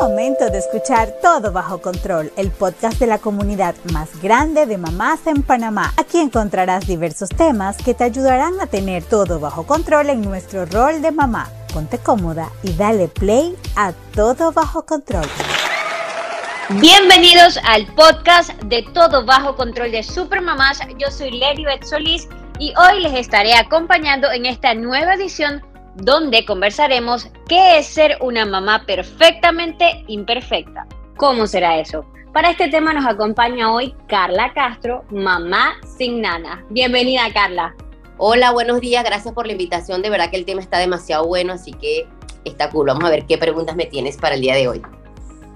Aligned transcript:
momento 0.00 0.48
de 0.48 0.56
escuchar 0.56 1.12
Todo 1.20 1.52
Bajo 1.52 1.82
Control, 1.82 2.32
el 2.38 2.50
podcast 2.50 2.98
de 2.98 3.06
la 3.06 3.18
comunidad 3.18 3.74
más 3.92 4.08
grande 4.22 4.64
de 4.64 4.78
mamás 4.78 5.26
en 5.26 5.42
Panamá. 5.42 5.92
Aquí 5.98 6.18
encontrarás 6.18 6.86
diversos 6.86 7.28
temas 7.28 7.76
que 7.76 7.92
te 7.92 8.04
ayudarán 8.04 8.58
a 8.62 8.66
tener 8.66 9.04
todo 9.04 9.38
bajo 9.38 9.66
control 9.66 10.08
en 10.08 10.22
nuestro 10.22 10.64
rol 10.64 11.02
de 11.02 11.10
mamá. 11.10 11.50
Ponte 11.74 11.98
cómoda 11.98 12.48
y 12.62 12.72
dale 12.72 13.08
play 13.08 13.54
a 13.76 13.92
Todo 14.14 14.52
Bajo 14.52 14.86
Control. 14.86 15.26
Bienvenidos 16.80 17.58
al 17.64 17.86
podcast 17.94 18.52
de 18.64 18.82
Todo 18.94 19.26
Bajo 19.26 19.54
Control 19.54 19.92
de 19.92 20.02
Supermamás. 20.02 20.80
Yo 20.96 21.10
soy 21.10 21.30
Leribet 21.32 21.84
Solís 21.84 22.26
y 22.58 22.72
hoy 22.78 23.00
les 23.00 23.12
estaré 23.12 23.52
acompañando 23.52 24.32
en 24.32 24.46
esta 24.46 24.72
nueva 24.72 25.12
edición 25.12 25.62
donde 26.00 26.44
conversaremos 26.46 27.28
qué 27.46 27.78
es 27.78 27.86
ser 27.86 28.16
una 28.20 28.46
mamá 28.46 28.84
perfectamente 28.86 30.04
imperfecta. 30.08 30.86
¿Cómo 31.16 31.46
será 31.46 31.78
eso? 31.78 32.06
Para 32.32 32.50
este 32.50 32.68
tema 32.68 32.92
nos 32.92 33.04
acompaña 33.06 33.72
hoy 33.72 33.94
Carla 34.08 34.52
Castro, 34.54 35.04
mamá 35.10 35.74
sin 35.98 36.22
nana. 36.22 36.64
Bienvenida 36.70 37.30
Carla. 37.34 37.74
Hola, 38.16 38.50
buenos 38.52 38.80
días, 38.80 39.04
gracias 39.04 39.34
por 39.34 39.46
la 39.46 39.52
invitación. 39.52 40.00
De 40.00 40.08
verdad 40.08 40.30
que 40.30 40.36
el 40.36 40.46
tema 40.46 40.62
está 40.62 40.78
demasiado 40.78 41.26
bueno, 41.26 41.52
así 41.52 41.72
que 41.72 42.06
está 42.44 42.70
cool. 42.70 42.86
Vamos 42.86 43.04
a 43.04 43.10
ver 43.10 43.26
qué 43.26 43.36
preguntas 43.36 43.76
me 43.76 43.86
tienes 43.86 44.16
para 44.16 44.36
el 44.36 44.40
día 44.40 44.54
de 44.54 44.68
hoy. 44.68 44.82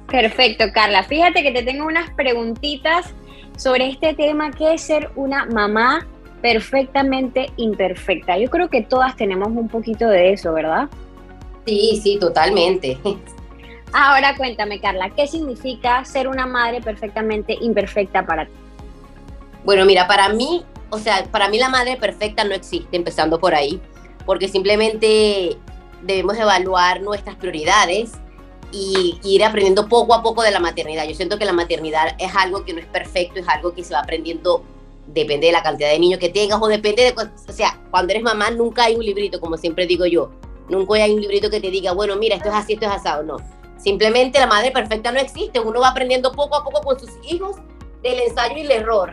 Perfecto, 0.09 0.67
Carla. 0.75 1.05
Fíjate 1.05 1.43
que 1.43 1.53
te 1.53 1.63
tengo 1.63 1.87
unas 1.87 2.11
preguntitas 2.11 3.15
sobre 3.57 3.89
este 3.89 4.13
tema, 4.15 4.51
qué 4.51 4.75
es 4.75 4.83
ser 4.83 5.11
una 5.15 5.47
mamá 5.47 6.07
perfectamente 6.45 7.51
imperfecta. 7.57 8.37
Yo 8.37 8.51
creo 8.51 8.69
que 8.69 8.83
todas 8.83 9.17
tenemos 9.17 9.49
un 9.49 9.67
poquito 9.67 10.07
de 10.07 10.35
eso, 10.35 10.53
¿verdad? 10.53 10.91
Sí, 11.65 11.99
sí, 12.03 12.19
totalmente. 12.19 12.99
Ahora 13.95 14.37
cuéntame, 14.37 14.79
Carla, 14.79 15.09
¿qué 15.09 15.27
significa 15.27 16.05
ser 16.05 16.29
una 16.29 16.45
madre 16.45 16.83
perfectamente 16.83 17.57
imperfecta 17.59 18.27
para 18.27 18.45
ti? 18.45 18.53
Bueno, 19.65 19.87
mira, 19.87 20.07
para 20.07 20.29
mí, 20.29 20.67
o 20.91 20.99
sea, 20.99 21.25
para 21.31 21.49
mí 21.49 21.57
la 21.59 21.71
madre 21.71 21.97
perfecta 21.97 22.45
no 22.45 22.53
existe, 22.53 22.95
empezando 22.95 23.41
por 23.41 23.55
ahí, 23.55 23.81
porque 24.27 24.47
simplemente 24.47 25.57
debemos 26.03 26.37
evaluar 26.37 27.01
nuestras 27.01 27.37
prioridades 27.37 28.13
y 28.71 29.19
ir 29.25 29.45
aprendiendo 29.45 29.89
poco 29.89 30.13
a 30.13 30.23
poco 30.23 30.43
de 30.43 30.51
la 30.51 30.61
maternidad. 30.61 31.07
Yo 31.09 31.15
siento 31.15 31.39
que 31.39 31.47
la 31.47 31.55
maternidad 31.55 32.15
es 32.19 32.37
algo 32.37 32.67
que 32.67 32.75
no 32.75 32.81
es 32.81 32.87
perfecto, 32.87 33.41
es 33.41 33.49
algo 33.49 33.73
que 33.73 33.83
se 33.83 33.95
va 33.95 34.01
aprendiendo 34.01 34.63
depende 35.07 35.49
de 35.49 35.53
la 35.53 35.63
cantidad 35.63 35.91
de 35.91 35.99
niños 35.99 36.19
que 36.19 36.29
tengas 36.29 36.61
o 36.61 36.67
depende 36.67 37.03
de, 37.03 37.15
o 37.17 37.53
sea, 37.53 37.81
cuando 37.91 38.13
eres 38.13 38.23
mamá 38.23 38.51
nunca 38.51 38.85
hay 38.85 38.97
un 38.97 39.05
librito, 39.05 39.41
como 39.41 39.57
siempre 39.57 39.87
digo 39.87 40.07
yo, 40.07 40.31
nunca 40.69 40.95
hay 40.95 41.13
un 41.13 41.21
librito 41.21 41.51
que 41.51 41.61
te 41.61 41.71
diga, 41.71 41.93
bueno, 41.93 42.17
mira, 42.17 42.37
esto 42.37 42.49
es 42.49 42.55
así, 42.55 42.75
esto 42.75 42.87
es 42.87 42.93
asado, 42.93 43.23
no. 43.23 43.37
Simplemente 43.77 44.39
la 44.39 44.47
madre 44.47 44.71
perfecta 44.71 45.13
no 45.13 45.21
existe, 45.21 45.61
uno 45.61 45.81
va 45.81 45.89
aprendiendo 45.89 46.33
poco 46.33 46.57
a 46.57 46.65
poco 46.65 46.81
con 46.81 46.99
sus 46.99 47.11
hijos 47.31 47.57
del 48.03 48.21
ensayo 48.21 48.57
y 48.57 48.61
el 48.63 48.71
error. 48.71 49.13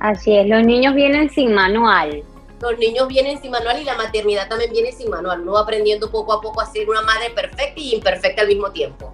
Así 0.00 0.36
es, 0.36 0.46
los 0.46 0.64
niños 0.64 0.94
vienen 0.94 1.30
sin 1.30 1.54
manual. 1.54 2.22
Los 2.60 2.78
niños 2.78 3.08
vienen 3.08 3.40
sin 3.40 3.50
manual 3.50 3.80
y 3.80 3.84
la 3.84 3.96
maternidad 3.96 4.48
también 4.48 4.70
viene 4.70 4.92
sin 4.92 5.10
manual. 5.10 5.40
Uno 5.40 5.52
va 5.52 5.60
aprendiendo 5.60 6.10
poco 6.10 6.32
a 6.32 6.40
poco 6.40 6.60
a 6.60 6.66
ser 6.66 6.88
una 6.88 7.02
madre 7.02 7.30
perfecta 7.30 7.74
y 7.76 7.94
imperfecta 7.94 8.42
al 8.42 8.48
mismo 8.48 8.70
tiempo. 8.70 9.12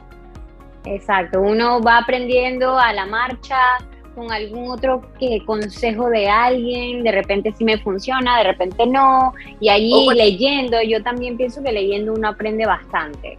Exacto, 0.84 1.40
uno 1.40 1.80
va 1.80 1.98
aprendiendo 1.98 2.78
a 2.78 2.92
la 2.92 3.06
marcha, 3.06 3.58
con 4.18 4.32
algún 4.32 4.68
otro 4.68 5.00
que, 5.18 5.44
consejo 5.46 6.10
de 6.10 6.28
alguien, 6.28 7.04
de 7.04 7.12
repente 7.12 7.54
sí 7.56 7.64
me 7.64 7.78
funciona, 7.78 8.38
de 8.38 8.44
repente 8.44 8.84
no, 8.84 9.32
y 9.60 9.68
allí 9.68 10.08
leyendo, 10.12 10.82
yo 10.82 11.02
también 11.04 11.36
pienso 11.36 11.62
que 11.62 11.70
leyendo 11.70 12.12
uno 12.12 12.28
aprende 12.28 12.66
bastante. 12.66 13.38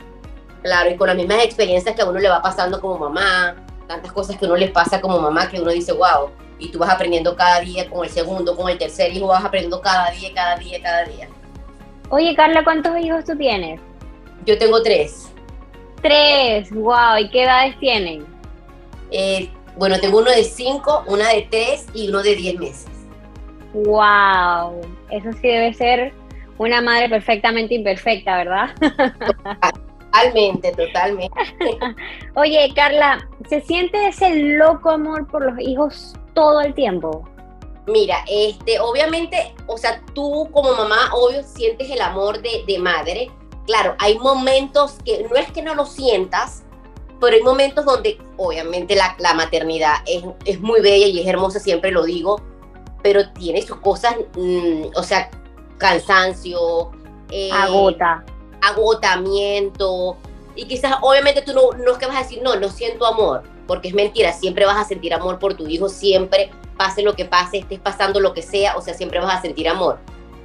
Claro, 0.63 0.89
y 0.89 0.95
con 0.95 1.08
las 1.08 1.17
mismas 1.17 1.44
experiencias 1.44 1.94
que 1.95 2.02
a 2.02 2.05
uno 2.05 2.19
le 2.19 2.30
va 2.30 2.41
pasando 2.41 2.80
como 2.80 2.97
mamá, 2.97 3.55
tantas 3.88 4.11
cosas 4.13 4.38
que 4.38 4.45
uno 4.45 4.55
les 4.55 4.71
pasa 4.71 5.02
como 5.02 5.19
mamá 5.19 5.49
que 5.49 5.59
uno 5.59 5.71
dice, 5.71 5.91
wow, 5.91 6.30
y 6.58 6.69
tú 6.69 6.80
vas 6.80 6.89
aprendiendo 6.89 7.36
cada 7.36 7.59
día 7.59 7.89
con 7.89 8.05
el 8.05 8.09
segundo, 8.09 8.55
con 8.55 8.69
el 8.69 8.77
tercer 8.77 9.11
hijo, 9.14 9.27
vas 9.27 9.43
aprendiendo 9.43 9.81
cada 9.81 10.11
día, 10.11 10.30
cada 10.33 10.55
día, 10.55 10.81
cada 10.81 11.04
día. 11.04 11.27
Oye, 12.09 12.33
Carla, 12.36 12.64
¿cuántos 12.64 12.98
hijos 12.99 13.25
tú 13.25 13.37
tienes? 13.37 13.81
Yo 14.45 14.58
tengo 14.58 14.81
tres. 14.81 15.30
Tres, 16.02 16.71
wow, 16.71 17.17
¿y 17.20 17.30
qué 17.30 17.43
edades 17.43 17.77
tienen? 17.80 18.25
Eh, 19.11 19.49
bueno, 19.80 19.98
tengo 20.00 20.20
uno 20.20 20.30
de 20.30 20.44
cinco, 20.44 21.04
una 21.08 21.30
de 21.30 21.48
tres 21.50 21.88
y 21.94 22.10
uno 22.10 22.22
de 22.22 22.36
diez 22.36 22.60
meses. 22.60 22.88
¡Wow! 23.73 24.82
Eso 25.10 25.32
sí 25.34 25.48
debe 25.48 25.73
ser 25.73 26.14
una 26.58 26.82
madre 26.82 27.08
perfectamente 27.08 27.76
imperfecta, 27.76 28.38
¿verdad? 28.38 28.70
Totalmente, 30.12 30.73
totalmente. 30.73 31.40
Oye, 32.36 32.72
Carla, 32.76 33.26
¿se 33.48 33.62
siente 33.62 34.10
ese 34.10 34.36
loco 34.36 34.90
amor 34.90 35.28
por 35.28 35.45
los 35.45 35.60
hijos 35.62 36.14
todo 36.34 36.60
el 36.60 36.73
tiempo? 36.73 37.23
Mira, 37.88 38.17
este, 38.28 38.82
obviamente, 38.82 39.56
o 39.66 39.78
sea, 39.78 40.02
tú 40.14 40.50
como 40.52 40.73
mamá, 40.73 41.11
obvio, 41.14 41.42
sientes 41.44 41.90
el 41.90 42.02
amor 42.02 42.42
de, 42.42 42.64
de 42.67 42.80
madre. 42.80 43.32
Claro, 43.66 43.96
hay 43.98 44.17
momentos 44.17 44.98
que 45.06 45.26
no 45.30 45.36
es 45.38 45.50
que 45.52 45.61
no 45.61 45.73
lo 45.73 45.86
sientas, 45.86 46.64
pero 47.19 47.35
hay 47.35 47.43
momentos 47.43 47.85
donde 47.85 48.17
obviamente 48.37 48.95
la, 48.95 49.15
la 49.19 49.33
maternidad 49.33 49.95
es, 50.05 50.23
es, 50.45 50.59
muy 50.59 50.81
bella 50.81 51.07
y 51.07 51.19
es 51.19 51.27
hermosa, 51.27 51.59
siempre 51.59 51.91
lo 51.91 52.03
digo, 52.03 52.41
pero 53.02 53.30
tiene 53.31 53.61
sus 53.61 53.77
cosas, 53.77 54.15
mmm, 54.35 54.83
o 54.95 55.03
sea, 55.03 55.30
cansancio, 55.77 56.91
eh, 57.31 57.49
agota, 57.52 58.23
agotamiento, 58.61 60.17
y 60.55 60.65
quizás 60.65 60.95
obviamente 61.02 61.41
tú 61.41 61.53
no, 61.53 61.71
no 61.71 61.93
es 61.93 61.97
que 61.97 62.05
vas 62.05 62.17
a 62.17 62.23
decir, 62.23 62.41
no, 62.43 62.55
no 62.57 62.69
siento 62.69 63.05
amor, 63.05 63.43
porque 63.65 63.87
es 63.87 63.93
mentira, 63.93 64.33
siempre 64.33 64.65
vas 64.65 64.77
a 64.77 64.83
sentir 64.83 65.13
amor 65.13 65.39
por 65.39 65.53
tu 65.53 65.67
hijo, 65.67 65.87
siempre, 65.87 66.51
pase 66.77 67.01
lo 67.01 67.13
que 67.15 67.25
pase, 67.25 67.59
estés 67.59 67.80
pasando 67.80 68.19
lo 68.19 68.33
que 68.33 68.41
sea, 68.41 68.75
o 68.75 68.81
sea, 68.81 68.93
siempre 68.93 69.19
vas 69.19 69.39
a 69.39 69.41
sentir 69.41 69.69
amor. 69.69 69.99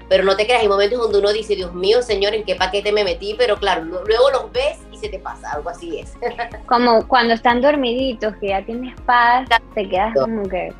Pero 0.08 0.22
no 0.22 0.36
te 0.36 0.44
creas, 0.44 0.62
hay 0.62 0.68
momentos 0.68 1.00
donde 1.00 1.18
uno 1.18 1.32
dice, 1.32 1.56
Dios 1.56 1.74
mío, 1.74 2.02
Señor, 2.02 2.34
¿en 2.34 2.44
qué 2.44 2.54
paquete 2.54 2.92
me 2.92 3.02
metí? 3.02 3.34
Pero 3.36 3.58
claro, 3.58 3.82
luego 3.82 4.30
los 4.30 4.52
ves 4.52 4.78
se 5.04 5.10
te 5.10 5.18
pasa, 5.18 5.52
algo 5.52 5.70
así 5.70 5.98
es. 5.98 6.14
Como 6.66 7.06
cuando 7.06 7.34
están 7.34 7.60
dormiditos, 7.60 8.34
que 8.36 8.48
ya 8.48 8.64
tienes 8.64 8.98
paz, 9.02 9.48
te 9.74 9.88
quedas 9.88 10.14
como 10.14 10.48
que, 10.48 10.72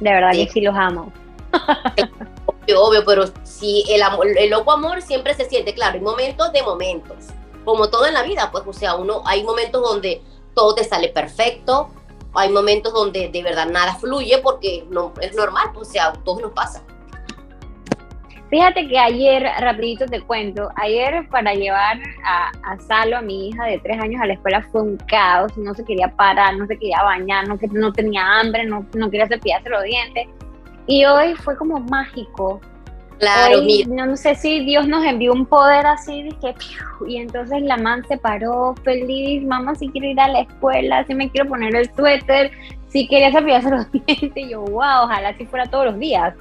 de 0.00 0.10
verdad 0.10 0.32
sí. 0.32 0.46
que 0.46 0.52
sí 0.52 0.60
los 0.62 0.74
amo. 0.74 1.12
Obvio, 2.46 2.82
obvio, 2.82 3.04
pero 3.04 3.24
sí, 3.42 3.84
el, 3.90 4.02
amor, 4.02 4.26
el 4.26 4.50
loco 4.50 4.72
amor 4.72 5.02
siempre 5.02 5.34
se 5.34 5.48
siente, 5.48 5.74
claro, 5.74 5.94
hay 5.94 6.00
momentos 6.00 6.50
de 6.52 6.62
momentos, 6.62 7.16
como 7.64 7.90
todo 7.90 8.06
en 8.06 8.14
la 8.14 8.22
vida, 8.22 8.50
pues, 8.50 8.64
o 8.66 8.72
sea, 8.72 8.94
uno, 8.94 9.22
hay 9.26 9.44
momentos 9.44 9.82
donde 9.82 10.22
todo 10.54 10.74
te 10.74 10.84
sale 10.84 11.08
perfecto, 11.08 11.90
hay 12.34 12.48
momentos 12.48 12.94
donde 12.94 13.28
de 13.28 13.42
verdad 13.42 13.66
nada 13.66 13.94
fluye 13.96 14.38
porque 14.38 14.86
no, 14.90 15.12
es 15.20 15.34
normal, 15.34 15.70
pues, 15.74 15.88
o 15.88 15.92
sea, 15.92 16.06
a 16.06 16.12
todos 16.14 16.40
nos 16.40 16.52
pasa. 16.52 16.82
Fíjate 18.52 18.86
que 18.86 18.98
ayer, 18.98 19.44
rapidito 19.60 20.04
te 20.04 20.20
cuento, 20.20 20.68
ayer 20.76 21.26
para 21.30 21.54
llevar 21.54 21.98
a, 22.22 22.50
a, 22.70 22.78
Salo, 22.80 23.16
a 23.16 23.22
mi 23.22 23.48
hija 23.48 23.64
de 23.64 23.78
tres 23.78 23.98
años 23.98 24.20
a 24.20 24.26
la 24.26 24.34
escuela 24.34 24.62
fue 24.70 24.82
un 24.82 24.98
caos, 25.08 25.56
no 25.56 25.72
se 25.72 25.82
quería 25.86 26.08
parar, 26.08 26.58
no 26.58 26.66
se 26.66 26.76
quería 26.76 27.02
bañar, 27.02 27.48
no, 27.48 27.56
no 27.70 27.92
tenía 27.94 28.40
hambre, 28.40 28.66
no, 28.66 28.84
no 28.92 29.10
quería 29.10 29.26
cepillarse 29.26 29.70
los 29.70 29.82
dientes. 29.84 30.26
Y 30.86 31.06
hoy 31.06 31.34
fue 31.36 31.56
como 31.56 31.80
mágico. 31.80 32.60
Claro, 33.20 33.60
hoy, 33.60 33.64
mira. 33.64 33.88
No, 33.88 34.10
no, 34.10 34.16
sé 34.18 34.34
si 34.34 34.62
Dios 34.66 34.86
nos 34.86 35.02
envió 35.02 35.32
un 35.32 35.46
poder 35.46 35.86
así, 35.86 36.22
dije, 36.22 36.54
y 37.08 37.16
entonces 37.16 37.62
la 37.62 37.78
man 37.78 38.04
se 38.06 38.18
paró 38.18 38.74
feliz, 38.84 39.42
mamá, 39.46 39.74
si 39.76 39.88
quiero 39.88 40.08
ir 40.08 40.20
a 40.20 40.28
la 40.28 40.40
escuela, 40.40 41.06
si 41.06 41.14
me 41.14 41.30
quiero 41.30 41.48
poner 41.48 41.74
el 41.74 41.90
suéter, 41.94 42.50
si 42.88 43.08
quería 43.08 43.32
cepillarse 43.32 43.70
los 43.70 43.90
dientes, 44.06 44.30
y 44.36 44.50
yo, 44.50 44.60
wow, 44.60 45.04
ojalá 45.04 45.30
así 45.30 45.46
fuera 45.46 45.64
todos 45.64 45.86
los 45.86 45.98
días 45.98 46.34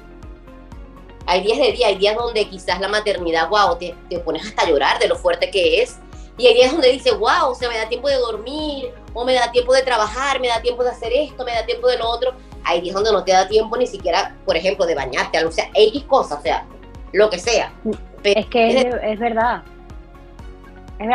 hay 1.26 1.42
días 1.42 1.58
de 1.58 1.72
día, 1.72 1.88
hay 1.88 1.96
días 1.96 2.16
donde 2.16 2.48
quizás 2.48 2.80
la 2.80 2.88
maternidad, 2.88 3.50
wow, 3.50 3.78
te, 3.78 3.96
te, 4.10 4.20
pones 4.20 4.46
hasta 4.46 4.68
llorar 4.68 5.00
de 5.00 5.08
lo 5.08 5.16
fuerte 5.16 5.50
que 5.50 5.82
es. 5.82 6.00
Y 6.38 6.48
hay 6.48 6.56
días 6.56 6.72
donde 6.72 6.92
dices, 6.92 7.18
wow, 7.18 7.50
o 7.50 7.56
sea, 7.56 7.70
me 7.70 7.78
da 7.78 7.88
tiempo 7.88 8.08
de 8.08 8.16
dormir, 8.16 8.92
o 9.14 9.26
me 9.26 9.34
da 9.34 9.52
tiempo 9.52 9.74
de 9.74 9.84
trabajar, 9.84 10.40
me 10.40 10.48
da 10.48 10.62
tiempo 10.62 10.84
de 10.84 10.90
hacer 10.90 11.12
esto, 11.14 11.44
me 11.46 11.54
da 11.54 11.66
tiempo 11.66 11.88
de 11.88 11.98
lo 11.98 12.10
otro. 12.10 12.34
Hay 12.64 12.82
días 12.82 12.96
donde 12.96 13.12
no 13.12 13.24
te 13.24 13.32
da 13.32 13.48
tiempo 13.48 13.78
ni 13.78 13.88
siquiera, 13.88 14.36
por 14.46 14.56
ejemplo, 14.56 14.86
de 14.86 14.96
bañarte, 14.96 15.44
o 15.46 15.52
sea, 15.52 15.70
X 15.74 16.04
cosas, 16.04 16.40
o 16.40 16.42
sea, 16.42 16.66
lo 17.12 17.30
que 17.30 17.40
sea. 17.40 17.74
Pero 18.24 18.40
es 18.40 18.46
que 18.48 18.80
es, 18.80 18.86
es 19.04 19.20
verdad. 19.20 19.64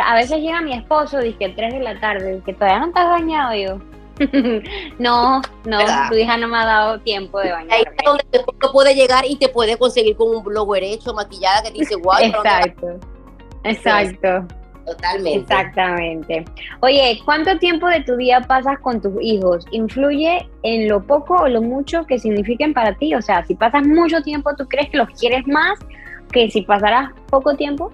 A 0.05 0.15
veces 0.15 0.39
llega 0.39 0.61
mi 0.61 0.73
esposo, 0.73 1.19
dice 1.19 1.37
que 1.37 1.49
3 1.49 1.73
de 1.73 1.79
la 1.79 1.99
tarde, 1.99 2.41
que 2.45 2.53
todavía 2.53 2.79
no 2.79 2.87
estás 2.87 3.09
bañado, 3.09 3.55
yo. 3.55 3.79
no, 4.99 5.41
no, 5.65 5.77
¿verdad? 5.77 6.09
tu 6.09 6.15
hija 6.15 6.37
no 6.37 6.47
me 6.47 6.57
ha 6.57 6.65
dado 6.65 6.99
tiempo 7.01 7.39
de 7.39 7.51
bañarme. 7.51 7.73
Ahí 7.73 7.83
es 7.83 8.05
donde 8.05 8.23
te 8.31 8.69
puede 8.71 8.95
llegar 8.95 9.25
y 9.25 9.35
te 9.35 9.49
puede 9.49 9.77
conseguir 9.77 10.15
con 10.15 10.35
un 10.35 10.43
blower 10.43 10.83
hecho, 10.83 11.13
maquillada, 11.13 11.63
que 11.63 11.71
te 11.71 11.79
dice, 11.79 11.95
wow. 11.95 12.17
Exacto, 12.19 12.99
exacto. 13.63 14.47
Totalmente. 14.87 15.39
Exactamente. 15.39 16.45
Oye, 16.79 17.19
¿cuánto 17.25 17.57
tiempo 17.57 17.87
de 17.87 18.01
tu 18.05 18.15
día 18.15 18.39
pasas 18.39 18.79
con 18.79 19.01
tus 19.01 19.21
hijos? 19.21 19.65
¿Influye 19.71 20.49
en 20.63 20.87
lo 20.87 21.05
poco 21.05 21.35
o 21.35 21.47
lo 21.49 21.61
mucho 21.61 22.05
que 22.05 22.17
signifiquen 22.17 22.73
para 22.73 22.95
ti? 22.95 23.13
O 23.13 23.21
sea, 23.21 23.45
si 23.45 23.53
pasas 23.53 23.85
mucho 23.85 24.21
tiempo, 24.21 24.55
¿tú 24.55 24.65
crees 24.65 24.89
que 24.89 24.97
los 24.97 25.09
quieres 25.09 25.45
más 25.45 25.77
que 26.31 26.49
si 26.49 26.61
pasarás 26.61 27.11
poco 27.29 27.53
tiempo? 27.55 27.91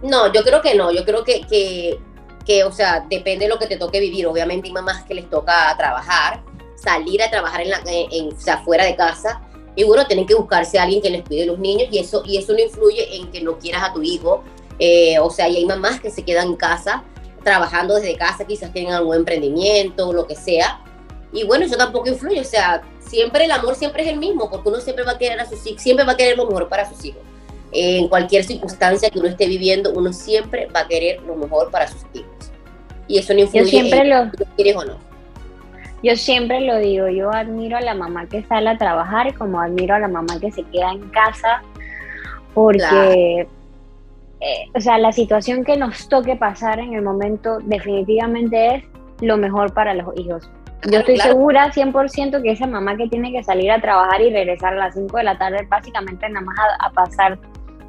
No, 0.00 0.32
yo 0.32 0.42
creo 0.44 0.62
que 0.62 0.76
no. 0.76 0.92
Yo 0.92 1.04
creo 1.04 1.24
que, 1.24 1.40
que 1.40 1.98
que, 2.46 2.64
o 2.64 2.72
sea, 2.72 3.04
depende 3.10 3.44
de 3.44 3.48
lo 3.50 3.58
que 3.58 3.66
te 3.66 3.76
toque 3.76 4.00
vivir. 4.00 4.26
Obviamente 4.26 4.68
hay 4.68 4.72
mamás 4.72 5.04
que 5.04 5.14
les 5.14 5.28
toca 5.28 5.74
trabajar, 5.76 6.42
salir 6.76 7.22
a 7.22 7.30
trabajar 7.30 7.60
en 7.60 7.70
la, 7.70 7.82
en, 7.84 8.38
sea, 8.38 8.58
fuera 8.58 8.84
de 8.84 8.96
casa. 8.96 9.42
Y 9.74 9.84
bueno, 9.84 10.06
tienen 10.06 10.26
que 10.26 10.34
buscarse 10.34 10.78
a 10.78 10.84
alguien 10.84 11.02
que 11.02 11.10
les 11.10 11.22
cuide 11.22 11.44
los 11.44 11.58
niños 11.58 11.88
y 11.90 11.98
eso, 11.98 12.22
y 12.24 12.38
eso 12.38 12.52
no 12.52 12.60
influye 12.60 13.16
en 13.16 13.30
que 13.30 13.42
no 13.42 13.58
quieras 13.58 13.82
a 13.82 13.92
tu 13.92 14.02
hijo. 14.02 14.42
Eh, 14.78 15.18
o 15.18 15.28
sea, 15.28 15.48
y 15.48 15.56
hay 15.56 15.66
mamás 15.66 16.00
que 16.00 16.10
se 16.10 16.22
quedan 16.22 16.48
en 16.48 16.56
casa 16.56 17.02
trabajando 17.42 17.94
desde 17.94 18.16
casa, 18.16 18.44
quizás 18.44 18.72
tienen 18.72 18.92
algún 18.92 19.16
emprendimiento 19.16 20.08
o 20.08 20.12
lo 20.12 20.26
que 20.26 20.34
sea. 20.34 20.80
Y 21.32 21.44
bueno, 21.44 21.64
eso 21.66 21.76
tampoco 21.76 22.08
influye. 22.08 22.40
O 22.40 22.44
sea, 22.44 22.82
siempre 22.98 23.44
el 23.44 23.50
amor 23.50 23.74
siempre 23.74 24.02
es 24.02 24.08
el 24.08 24.18
mismo, 24.18 24.50
porque 24.50 24.68
uno 24.68 24.80
siempre 24.80 25.04
va 25.04 25.12
a 25.12 25.18
querer 25.18 25.38
a 25.40 25.48
sus 25.48 25.64
hijos, 25.66 25.82
siempre 25.82 26.04
va 26.04 26.12
a 26.12 26.16
querer 26.16 26.36
lo 26.36 26.46
mejor 26.46 26.68
para 26.68 26.88
sus 26.88 27.04
hijos. 27.04 27.22
En 27.78 28.08
cualquier 28.08 28.42
circunstancia 28.42 29.10
que 29.10 29.18
uno 29.18 29.28
esté 29.28 29.46
viviendo, 29.46 29.92
uno 29.92 30.10
siempre 30.10 30.66
va 30.74 30.80
a 30.80 30.88
querer 30.88 31.20
lo 31.22 31.36
mejor 31.36 31.70
para 31.70 31.86
sus 31.86 32.06
hijos. 32.14 32.50
Y 33.06 33.18
eso 33.18 33.34
no 33.34 33.40
influye 33.40 33.64
yo 33.64 33.70
siempre 33.70 34.00
en 34.00 34.10
lo, 34.10 34.30
si 34.30 34.44
quieres 34.56 34.76
o 34.76 34.84
no. 34.86 34.96
Yo 36.02 36.16
siempre 36.16 36.60
lo 36.62 36.78
digo, 36.78 37.08
yo 37.08 37.30
admiro 37.30 37.76
a 37.76 37.80
la 37.82 37.94
mamá 37.94 38.26
que 38.26 38.42
sale 38.44 38.70
a 38.70 38.78
trabajar 38.78 39.34
como 39.34 39.60
admiro 39.60 39.94
a 39.94 39.98
la 39.98 40.08
mamá 40.08 40.40
que 40.40 40.50
se 40.52 40.62
queda 40.64 40.92
en 40.92 41.08
casa, 41.10 41.62
porque, 42.54 43.46
eh, 44.40 44.70
o 44.74 44.80
sea, 44.80 44.96
la 44.96 45.12
situación 45.12 45.64
que 45.64 45.76
nos 45.76 46.08
toque 46.08 46.36
pasar 46.36 46.78
en 46.78 46.94
el 46.94 47.02
momento 47.02 47.58
definitivamente 47.62 48.76
es 48.76 48.84
lo 49.20 49.36
mejor 49.36 49.74
para 49.74 49.92
los 49.92 50.16
hijos. 50.18 50.48
Yo 50.90 51.00
estoy 51.00 51.16
claro. 51.16 51.32
segura 51.32 51.72
100% 51.72 52.42
que 52.42 52.52
esa 52.52 52.66
mamá 52.66 52.96
que 52.96 53.08
tiene 53.08 53.32
que 53.32 53.42
salir 53.42 53.70
a 53.70 53.80
trabajar 53.80 54.20
y 54.20 54.30
regresar 54.30 54.74
a 54.74 54.76
las 54.76 54.94
5 54.94 55.16
de 55.16 55.24
la 55.24 55.36
tarde, 55.36 55.66
básicamente 55.68 56.28
nada 56.28 56.44
más 56.46 56.56
a, 56.58 56.86
a 56.86 56.90
pasar 56.90 57.38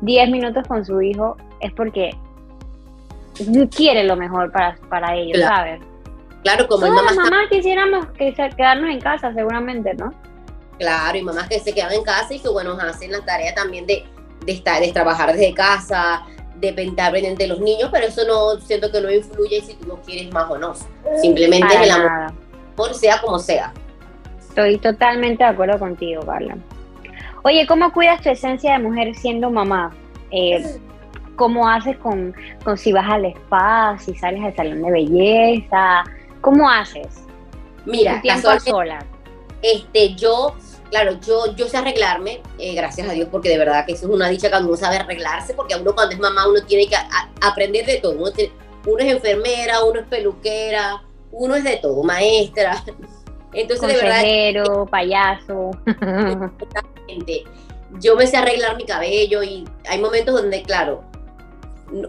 10 0.02 0.30
minutos 0.30 0.68
con 0.68 0.86
su 0.86 1.02
hijo, 1.02 1.36
es 1.60 1.72
porque 1.74 2.12
quiere 3.76 4.04
lo 4.04 4.16
mejor 4.16 4.52
para, 4.52 4.76
para 4.90 5.16
ellos, 5.16 5.38
Claro. 5.38 5.56
¿sabes? 5.56 5.82
Claro, 6.44 6.68
como 6.68 6.86
Todas 6.88 7.04
las 7.04 7.16
mamás, 7.16 7.48
quisiéramos 7.50 8.06
que 8.18 8.34
se- 8.36 8.50
quedarnos 8.56 8.90
en 8.90 9.02
casa, 9.02 9.34
seguramente, 9.34 9.94
¿no? 9.96 10.14
claro, 10.80 11.18
y 11.18 11.24
mamás 11.24 11.48
que 11.50 11.60
se 11.60 11.74
quedan 11.74 11.92
en 11.94 12.04
casa 12.04 12.34
y 12.36 12.40
que, 12.40 12.48
bueno, 12.50 12.74
hacen 12.74 13.12
la 13.12 13.26
tarea 13.26 13.54
también 13.56 13.88
de, 13.88 14.06
de, 14.46 14.52
estar, 14.52 14.80
de 14.80 14.92
trabajar 14.94 15.34
desde 15.34 15.52
casa, 15.56 16.24
de 16.60 16.70
estar 16.70 17.12
pendiente 17.12 17.44
de 17.44 17.50
los 17.50 17.60
niños, 17.60 17.90
pero 17.92 18.06
eso 18.06 18.22
no, 18.28 18.60
siento 18.62 18.92
que 18.92 19.02
no 19.02 19.12
influye 19.12 19.60
si 19.62 19.74
tú 19.74 19.88
no 19.88 19.96
quieres 20.04 20.32
más 20.32 20.50
o 20.52 20.58
no. 20.60 20.74
Simplemente 21.20 21.76
el 21.84 21.90
amor, 21.90 22.32
sea 22.94 23.20
como 23.22 23.40
sea. 23.40 23.74
Estoy 24.40 24.78
totalmente 24.78 25.44
de 25.44 25.50
acuerdo 25.50 25.80
contigo, 25.80 26.22
Carla. 26.24 26.56
Oye, 27.48 27.66
¿cómo 27.66 27.94
cuidas 27.94 28.22
tu 28.22 28.28
esencia 28.30 28.74
de 28.74 28.80
mujer 28.80 29.16
siendo 29.16 29.50
mamá? 29.50 29.96
Eh, 30.32 30.62
¿Cómo 31.38 31.70
haces 31.70 31.96
con, 31.96 32.36
con 32.66 32.78
si 32.78 32.92
vas 32.92 33.10
al 33.10 33.24
spa, 33.24 33.96
si 34.00 34.14
sales 34.16 34.44
al 34.44 34.54
salón 34.54 34.82
de 34.82 34.92
belleza? 34.92 36.04
¿Cómo 36.42 36.70
haces? 36.70 37.08
Mira, 37.86 38.16
tu 38.16 38.22
tiempo 38.24 38.50
a 38.50 38.56
casualmente, 38.56 38.70
solas. 38.70 39.06
este, 39.62 40.14
yo, 40.16 40.56
claro, 40.90 41.18
yo, 41.26 41.56
yo 41.56 41.68
sé 41.70 41.78
arreglarme, 41.78 42.42
eh, 42.60 42.76
gracias 42.76 43.08
a 43.08 43.14
Dios, 43.14 43.30
porque 43.32 43.48
de 43.48 43.60
verdad 43.60 43.86
que 43.86 43.94
eso 43.94 44.08
es 44.10 44.14
una 44.14 44.28
dicha 44.28 44.50
cuando 44.50 44.68
uno 44.68 44.76
sabe 44.78 44.98
arreglarse, 44.98 45.54
porque 45.54 45.74
a 45.74 45.78
uno 45.78 45.96
cuando 45.96 46.16
es 46.16 46.20
mamá 46.20 46.50
uno 46.50 46.60
tiene 46.68 46.86
que 46.88 46.98
a- 46.98 47.08
a- 47.08 47.48
aprender 47.50 47.86
de 47.86 47.98
todo. 48.02 48.12
Uno, 48.20 48.32
tiene- 48.32 48.52
uno 48.86 48.98
es 49.00 49.14
enfermera, 49.14 49.86
uno 49.86 50.02
es 50.02 50.08
peluquera, 50.08 51.02
uno 51.32 51.56
es 51.56 51.64
de 51.64 51.78
todo, 51.78 52.04
maestra. 52.04 52.84
Entonces, 53.54 53.88
de 53.88 53.94
verdad, 53.94 54.16
Consejero, 54.18 54.86
payaso. 54.88 55.72
gente, 57.08 57.44
yo 58.00 58.16
me 58.16 58.28
sé 58.28 58.38
arreglar 58.38 58.76
mi 58.78 58.86
cabello 58.86 59.44
y 59.44 59.66
hay 59.88 60.00
momentos 60.00 60.42
donde, 60.42 60.62
claro, 60.64 61.04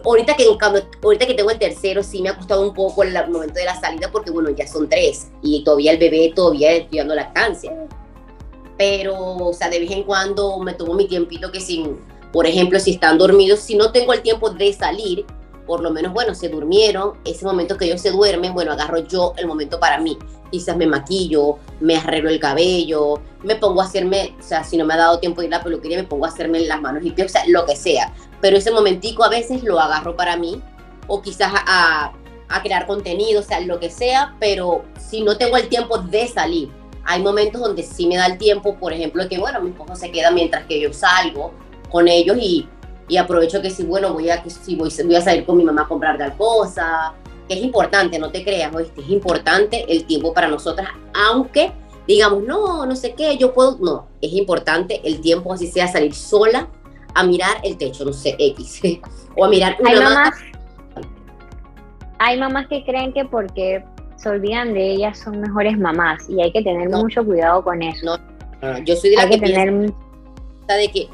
ahorita 0.03 0.35
que, 0.35 0.45
cuando, 0.59 0.81
ahorita 1.03 1.25
que 1.25 1.33
tengo 1.33 1.51
el 1.51 1.59
tercero, 1.59 2.03
sí 2.03 2.21
me 2.21 2.29
ha 2.29 2.37
costado 2.37 2.61
un 2.61 2.73
poco 2.73 3.03
el 3.03 3.13
momento 3.29 3.55
de 3.55 3.65
la 3.65 3.79
salida 3.79 4.11
porque, 4.11 4.31
bueno, 4.31 4.49
ya 4.49 4.67
son 4.67 4.89
tres 4.89 5.29
y 5.41 5.63
todavía 5.63 5.93
el 5.93 5.97
bebé 5.97 6.31
todavía 6.35 6.71
estoy 6.71 6.99
dando 6.99 7.15
lactancia. 7.15 7.73
Pero, 8.77 9.15
o 9.17 9.53
sea, 9.53 9.69
de 9.69 9.79
vez 9.79 9.91
en 9.91 10.03
cuando 10.03 10.57
me 10.59 10.73
tomo 10.73 10.93
mi 10.93 11.07
tiempito 11.07 11.51
que 11.51 11.59
sin, 11.59 11.99
por 12.31 12.45
ejemplo, 12.45 12.79
si 12.79 12.91
están 12.91 13.17
dormidos, 13.17 13.59
si 13.59 13.75
no 13.75 13.91
tengo 13.91 14.13
el 14.13 14.21
tiempo 14.21 14.49
de 14.49 14.71
salir, 14.73 15.25
por 15.69 15.81
lo 15.81 15.91
menos, 15.91 16.13
bueno, 16.13 16.33
se 16.33 16.49
durmieron, 16.49 17.13
ese 17.23 17.45
momento 17.45 17.77
que 17.77 17.85
ellos 17.85 18.01
se 18.01 18.09
duermen, 18.09 18.55
bueno, 18.55 18.71
agarro 18.71 18.97
yo 18.97 19.35
el 19.37 19.45
momento 19.45 19.79
para 19.79 19.99
mí. 19.99 20.17
Quizás 20.49 20.75
me 20.75 20.87
maquillo, 20.87 21.59
me 21.79 21.95
arreglo 21.95 22.31
el 22.31 22.39
cabello, 22.39 23.21
me 23.43 23.55
pongo 23.55 23.79
a 23.79 23.85
hacerme, 23.85 24.35
o 24.39 24.41
sea, 24.41 24.63
si 24.63 24.77
no 24.77 24.85
me 24.85 24.95
ha 24.95 24.97
dado 24.97 25.19
tiempo 25.19 25.41
de 25.41 25.47
ir 25.47 25.53
a 25.53 25.59
la 25.59 25.63
peluquería, 25.63 25.97
me 25.99 26.07
pongo 26.07 26.25
a 26.25 26.29
hacerme 26.29 26.61
las 26.61 26.81
manos 26.81 27.05
y 27.05 27.11
pies, 27.11 27.27
o 27.27 27.29
sea, 27.29 27.43
lo 27.47 27.67
que 27.67 27.75
sea. 27.75 28.11
Pero 28.41 28.57
ese 28.57 28.71
momentico 28.71 29.23
a 29.23 29.29
veces 29.29 29.61
lo 29.61 29.79
agarro 29.79 30.15
para 30.15 30.37
mí, 30.37 30.59
o 31.05 31.21
quizás 31.21 31.53
a, 31.53 32.13
a 32.49 32.61
crear 32.63 32.87
contenido, 32.87 33.41
o 33.41 33.43
sea, 33.43 33.59
lo 33.59 33.79
que 33.79 33.91
sea, 33.91 34.35
pero 34.39 34.85
si 34.99 35.21
no 35.21 35.37
tengo 35.37 35.55
el 35.55 35.69
tiempo 35.69 35.99
de 35.99 36.27
salir, 36.29 36.71
hay 37.05 37.21
momentos 37.21 37.61
donde 37.61 37.83
sí 37.83 38.07
me 38.07 38.17
da 38.17 38.25
el 38.25 38.39
tiempo, 38.39 38.75
por 38.75 38.91
ejemplo, 38.91 39.29
que 39.29 39.37
bueno, 39.37 39.61
mi 39.61 39.69
esposo 39.69 39.95
se 39.95 40.11
queda 40.11 40.31
mientras 40.31 40.65
que 40.65 40.81
yo 40.81 40.91
salgo 40.93 41.53
con 41.91 42.07
ellos 42.07 42.37
y, 42.41 42.67
y 43.09 43.17
aprovecho 43.17 43.61
que 43.61 43.69
si, 43.69 43.83
bueno, 43.83 44.13
voy 44.13 44.29
a, 44.29 44.41
que 44.41 44.49
si 44.49 44.75
voy, 44.75 44.89
voy 45.05 45.15
a 45.15 45.21
salir 45.21 45.45
con 45.45 45.57
mi 45.57 45.63
mamá 45.65 45.81
a 45.81 45.87
comprar 45.87 46.17
tal 46.17 46.37
cosa, 46.37 47.13
que 47.47 47.55
es 47.55 47.61
importante, 47.63 48.17
no 48.19 48.31
te 48.31 48.43
creas, 48.43 48.73
¿oíste? 48.73 49.01
es 49.01 49.09
importante 49.09 49.85
el 49.91 50.05
tiempo 50.05 50.33
para 50.33 50.47
nosotras, 50.47 50.87
aunque 51.13 51.71
digamos, 52.07 52.43
no, 52.43 52.85
no 52.85 52.95
sé 52.95 53.13
qué, 53.13 53.37
yo 53.37 53.53
puedo, 53.53 53.77
no, 53.79 54.07
es 54.21 54.31
importante 54.33 55.01
el 55.03 55.19
tiempo, 55.21 55.51
así 55.53 55.67
sea 55.67 55.87
salir 55.87 56.13
sola 56.15 56.67
a 57.13 57.23
mirar 57.23 57.57
el 57.63 57.77
techo, 57.77 58.05
no 58.05 58.13
sé, 58.13 58.35
X, 58.39 58.81
o 59.35 59.45
a 59.45 59.49
mirar 59.49 59.75
una 59.79 59.89
Hay 59.91 59.95
mata. 59.97 60.09
mamás, 60.09 60.33
hay 62.19 62.39
mamás 62.39 62.67
que 62.67 62.83
creen 62.83 63.13
que 63.13 63.25
porque 63.25 63.83
se 64.17 64.29
olvidan 64.29 64.73
de 64.73 64.91
ellas 64.93 65.17
son 65.19 65.39
mejores 65.39 65.77
mamás 65.77 66.29
y 66.29 66.41
hay 66.41 66.51
que 66.51 66.61
tener 66.61 66.89
No. 66.89 66.99
mucho 67.03 67.23
cuidado 67.23 67.63
con 67.63 67.81
eso. 67.81 68.05
No, 68.05 68.17
No, 68.61 68.73
no, 68.73 68.79
yo 68.79 68.95
soy 68.95 69.11
de 69.11 69.15
la 69.15 69.21
hay 69.23 69.29
que, 69.29 69.39
que 69.39 69.45
tener 69.45 69.69
piensa 69.69 70.73
de 70.75 70.87
que, 70.91 71.09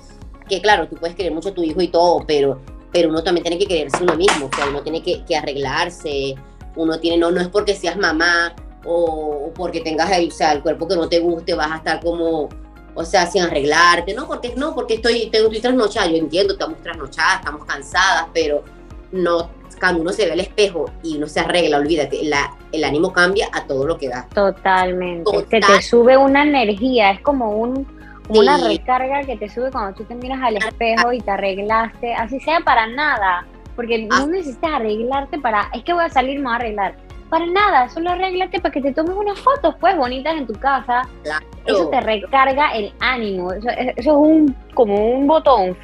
que, 0.45 0.62
claro, 0.62 0.88
tú 0.88 0.95
puedes 0.95 1.15
querer 1.15 1.33
mucho 1.33 1.50
a 1.50 1.53
tu 1.53 1.63
hijo 1.63 1.81
y 1.81 1.88
todo, 1.88 2.24
pero, 2.25 2.62
pero 2.92 3.09
uno 3.09 3.24
también 3.24 3.44
tiene 3.44 3.57
que 3.57 3.65
quererse 3.65 4.03
uno 4.03 4.15
mismo, 4.15 4.47
o 4.51 4.56
sea, 4.56 4.68
uno 4.68 4.81
tiene 4.81 5.01
que, 5.01 5.24
que 5.25 5.36
arreglarse, 5.36 6.36
uno 6.75 7.00
tiene, 7.00 7.18
no, 7.18 7.31
no 7.31 7.42
es 7.42 7.47
porque 7.47 7.75
seas 7.75 7.97
mamá 7.97 8.56
o, 8.86 9.47
o 9.47 9.53
porque 9.53 9.81
tengas 9.81 10.12
el, 10.12 10.30
o 10.30 10.31
sea, 10.31 10.53
el 10.53 10.62
cuerpo 10.62 10.88
que 10.88 10.95
no 10.95 11.09
te 11.09 11.19
guste, 11.19 11.53
vas 11.53 11.71
a 11.71 11.77
estar 11.77 12.00
como, 12.01 12.50
o 12.94 13.06
sea, 13.06 13.27
sin 13.27 13.44
arreglarte, 13.44 14.13
no, 14.13 14.27
porque 14.27 14.53
no, 14.56 14.74
porque 14.74 14.95
estoy, 14.95 15.30
tengo, 15.30 15.47
estoy 15.47 15.62
trasnochada, 15.62 16.07
yo 16.07 16.18
entiendo, 16.18 16.53
estamos 16.53 16.81
trasnochadas, 16.81 17.39
estamos 17.39 17.65
cansadas, 17.65 18.27
pero 18.33 18.63
no, 19.12 19.50
cuando 19.80 20.01
uno 20.01 20.12
se 20.12 20.25
ve 20.25 20.31
al 20.31 20.39
espejo 20.39 20.86
y 21.03 21.18
uno 21.18 21.27
se 21.27 21.39
arregla, 21.39 21.77
olvídate, 21.77 22.24
la, 22.24 22.56
el 22.71 22.83
ánimo 22.83 23.12
cambia 23.12 23.50
a 23.51 23.66
todo 23.66 23.85
lo 23.85 23.97
que 23.97 24.09
da. 24.09 24.28
Totalmente. 24.33 25.30
Se 25.31 25.59
Total. 25.59 25.78
te 25.78 25.81
sube 25.81 26.18
una 26.18 26.44
energía, 26.44 27.11
es 27.11 27.21
como 27.21 27.52
un 27.52 27.94
como 28.28 28.40
una 28.42 28.58
Sí. 28.58 28.78
recarga 28.78 29.24
que 29.24 29.38
te 29.38 29.50
sube 29.50 29.72
cuando 29.72 29.94
tú 29.96 30.04
te 30.06 30.16
miras 30.16 30.40
al 30.42 30.58
espejo 30.58 31.14
y 31.14 31.20
te 31.22 31.32
arreglaste, 31.32 32.14
así 32.16 32.40
sea 32.40 32.60
para 32.62 32.88
nada, 32.88 33.46
porque 33.76 34.08
Ah. 34.12 34.20
no 34.22 34.28
necesitas 34.28 34.72
arreglarte 34.74 35.40
para, 35.40 35.70
es 35.74 35.84
que 35.84 35.94
voy 35.94 36.04
a 36.06 36.10
salir, 36.10 36.38
me 36.40 36.46
voy 36.46 36.54
a 36.54 36.56
arreglar. 36.56 36.96
Para 37.30 37.46
nada, 37.48 37.90
solo 37.90 38.12
arréglate 38.12 38.60
para 38.62 38.72
que 38.72 38.82
te 38.82 38.94
tomes 38.94 39.16
unas 39.16 39.40
fotos 39.40 39.76
pues 39.80 39.98
bonitas 39.98 40.36
en 40.38 40.46
tu 40.46 40.54
casa. 40.54 41.02
Claro. 41.24 41.46
Eso 41.66 41.90
te 41.90 42.00
recarga 42.00 42.70
el 42.76 42.94
ánimo. 43.00 43.52
Eso, 43.52 43.68
eso 43.70 43.94
es 43.98 44.08
un 44.08 44.56
como 44.76 44.96
un 45.18 45.26
botón 45.28 45.76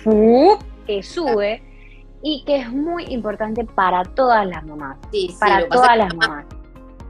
que 0.86 1.02
sube 1.02 1.64
y 2.22 2.44
que 2.46 2.58
es 2.58 2.72
muy 2.72 3.06
importante 3.06 3.66
para 3.66 4.04
todas 4.04 4.46
las 4.46 4.64
mamás. 4.66 4.98
Sí, 5.12 5.30
sí, 5.30 5.38
Para 5.40 5.68
pasa 5.68 5.70
todas 5.70 5.98
las 5.98 6.16
mamás. 6.16 6.46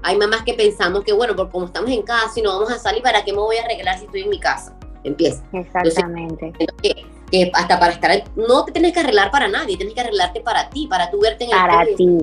hay 0.03 0.17
mamás 0.17 0.43
que 0.43 0.53
pensamos 0.53 1.03
que, 1.03 1.11
bueno, 1.11 1.35
porque 1.35 1.51
como 1.51 1.65
estamos 1.65 1.89
en 1.91 2.01
casa 2.01 2.39
y 2.39 2.41
no 2.41 2.53
vamos 2.53 2.71
a 2.71 2.79
salir, 2.79 3.03
¿para 3.03 3.23
qué 3.25 3.33
me 3.33 3.39
voy 3.39 3.57
a 3.57 3.63
arreglar 3.65 3.97
si 3.99 4.05
estoy 4.05 4.21
en 4.21 4.29
mi 4.29 4.39
casa? 4.39 4.73
Empieza. 5.03 5.43
Exactamente. 5.53 6.53
Que, 6.81 7.05
que 7.31 7.51
hasta 7.53 7.79
para 7.79 7.93
estar, 7.93 8.11
no 8.35 8.65
te 8.65 8.71
tienes 8.71 8.93
que 8.93 8.99
arreglar 8.99 9.31
para 9.31 9.47
nadie, 9.47 9.77
tienes 9.77 9.95
que 9.95 10.01
arreglarte 10.01 10.41
para 10.41 10.69
ti, 10.69 10.87
para 10.87 11.09
tú 11.09 11.19
verte 11.21 11.45
en 11.45 11.51
el 11.51 11.57
Para 11.57 11.85
ti. 11.95 12.17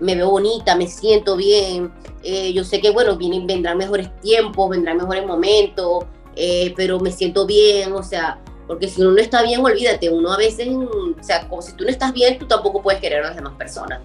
Me 0.00 0.16
veo 0.16 0.30
bonita, 0.30 0.74
me 0.74 0.86
siento 0.88 1.36
bien. 1.36 1.92
eh, 2.22 2.52
yo 2.52 2.64
sé 2.64 2.80
que, 2.80 2.90
bueno, 2.90 3.16
vienen, 3.16 3.46
vendrán 3.46 3.78
mejores 3.78 4.10
tiempos, 4.20 4.70
vendrán 4.70 4.96
mejores 4.96 5.26
momentos, 5.26 6.04
eh, 6.36 6.72
pero 6.76 6.98
me 6.98 7.12
siento 7.12 7.46
bien, 7.46 7.92
o 7.92 8.02
sea, 8.02 8.38
porque 8.66 8.88
si 8.88 9.02
uno 9.02 9.12
no 9.12 9.18
está 9.18 9.42
bien, 9.42 9.64
olvídate, 9.64 10.10
uno 10.10 10.32
a 10.32 10.36
veces, 10.36 10.68
mm, 10.68 11.20
o 11.20 11.22
sea, 11.22 11.46
como 11.48 11.62
si 11.62 11.74
tú 11.74 11.84
no 11.84 11.90
estás 11.90 12.12
bien, 12.12 12.38
tú 12.38 12.46
tampoco 12.46 12.82
puedes 12.82 13.00
querer 13.00 13.22
a 13.22 13.28
las 13.28 13.36
demás 13.36 13.54
personas. 13.54 14.00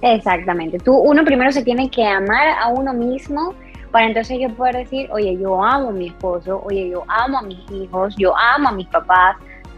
Exactamente. 0.00 0.78
Tú, 0.78 0.96
uno 0.96 1.24
primero 1.24 1.52
se 1.52 1.62
tiene 1.62 1.90
que 1.90 2.04
amar 2.04 2.48
a 2.60 2.68
uno 2.68 2.94
mismo 2.94 3.54
para 3.90 4.06
entonces 4.06 4.38
yo 4.40 4.50
poder 4.50 4.76
decir, 4.76 5.08
oye, 5.12 5.36
yo 5.38 5.62
amo 5.62 5.88
a 5.88 5.92
mi 5.92 6.08
esposo, 6.08 6.62
oye, 6.64 6.90
yo 6.90 7.04
amo 7.08 7.38
a 7.38 7.42
mis 7.42 7.58
hijos, 7.70 8.14
yo 8.16 8.36
amo 8.36 8.68
a 8.68 8.72
mis 8.72 8.86
papás. 8.88 9.36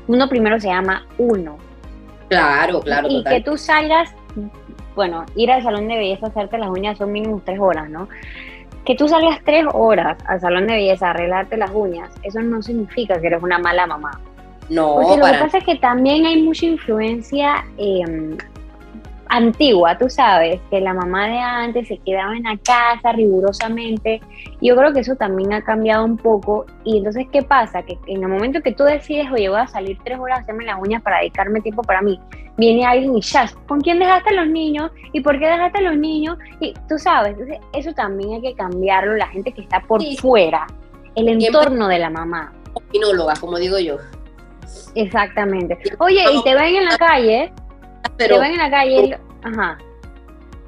Uno 0.09 0.29
primero 0.29 0.59
se 0.59 0.71
ama 0.71 1.07
uno. 1.19 1.59
Claro, 2.29 2.81
claro, 2.81 3.09
y 3.09 3.19
total. 3.19 3.33
que 3.33 3.41
tú 3.43 3.57
salgas, 3.57 4.15
bueno, 4.95 5.25
ir 5.35 5.51
al 5.51 5.63
salón 5.63 5.89
de 5.89 5.97
belleza, 5.97 6.27
hacerte 6.27 6.59
las 6.59 6.71
uñas 6.71 6.99
son 6.99 7.13
mínimo 7.13 7.41
tres 7.45 7.59
horas, 7.61 7.89
¿no? 7.89 8.09
Que 8.85 8.95
tú 8.95 9.09
salgas 9.09 9.41
tres 9.45 9.67
horas 9.73 10.17
al 10.27 10.41
salón 10.41 10.67
de 10.67 10.75
belleza 10.75 11.09
a 11.09 11.11
arreglarte 11.11 11.57
las 11.57 11.71
uñas, 11.73 12.11
eso 12.23 12.41
no 12.41 12.63
significa 12.63 13.21
que 13.21 13.27
eres 13.29 13.43
una 13.43 13.59
mala 13.59 13.87
mamá. 13.87 14.21
No, 14.69 14.95
Porque 14.95 15.09
lo 15.09 15.15
que 15.17 15.21
para 15.33 15.41
pasa 15.41 15.59
es 15.59 15.65
que 15.65 15.77
también 15.77 16.25
hay 16.25 16.43
mucha 16.43 16.67
influencia 16.67 17.65
eh, 17.77 18.37
antigua, 19.31 19.97
tú 19.97 20.11
sabes, 20.11 20.61
que 20.71 20.81
la 20.81 20.93
mamá 20.93 21.29
de 21.29 21.39
antes 21.39 21.89
se 21.89 21.99
quedaba 21.99 22.37
en 22.37 22.43
la 22.43 22.59
casa 22.59 23.13
rigurosamente. 23.13 24.21
Yo 24.61 24.77
creo 24.77 24.93
que 24.93 25.01
eso 25.01 25.15
también 25.15 25.53
ha 25.53 25.63
cambiado 25.63 26.05
un 26.05 26.17
poco. 26.17 26.67
Y 26.85 26.99
entonces, 26.99 27.27
¿qué 27.33 27.43
pasa? 27.43 27.83
Que 27.83 27.97
en 28.07 28.23
el 28.25 28.29
momento 28.29 28.61
que 28.61 28.73
tú 28.73 28.83
decides, 28.83 29.31
oye, 29.33 29.49
voy 29.49 29.61
a 29.61 29.69
salir 29.69 29.99
tres 30.05 30.19
horas 30.19 30.41
a 30.41 30.43
hacerme 30.43 30.65
las 30.65 30.81
uñas 30.81 31.01
para 31.03 31.19
dedicarme 31.19 31.61
tiempo 31.61 31.83
para 31.83 32.03
mí, 32.03 32.19
viene 32.57 32.85
alguien 32.85 33.17
y 33.17 33.23
ya, 33.23 33.51
¿con 33.69 33.81
quién 33.81 34.01
dejaste 34.01 34.31
a 34.31 34.45
los 34.45 34.49
niños? 34.49 34.91
¿Y 35.13 35.21
por 35.21 35.39
qué 35.39 35.47
dejaste 35.47 35.79
a 35.79 35.83
los 35.83 35.97
niños? 35.97 36.37
Y 36.59 36.75
tú 36.89 36.99
sabes, 36.99 37.33
entonces 37.33 37.59
eso 37.73 37.93
también 37.93 38.35
hay 38.35 38.43
que 38.43 38.55
cambiarlo, 38.55 39.17
la 39.17 39.29
gente 39.29 39.53
que 39.53 39.63
está 39.63 39.81
por 39.81 40.03
fuera, 40.17 40.67
el 41.15 41.29
entorno 41.29 41.87
de 41.87 42.01
la 42.01 42.11
mamá. 42.11 42.53
Opinóloga, 42.75 43.35
como 43.41 43.59
digo 43.59 43.79
yo. 43.79 43.97
Exactamente. 44.95 45.79
Oye, 45.99 46.25
y 46.33 46.43
te 46.43 46.55
ven 46.55 46.77
en 46.77 46.85
la 46.85 46.99
calle, 46.99 47.53
pero 48.17 48.37
te 48.37 48.41
ven 48.41 48.53
en 48.53 48.59
la 48.59 48.71
calle, 48.71 49.19
ajá. 49.43 49.79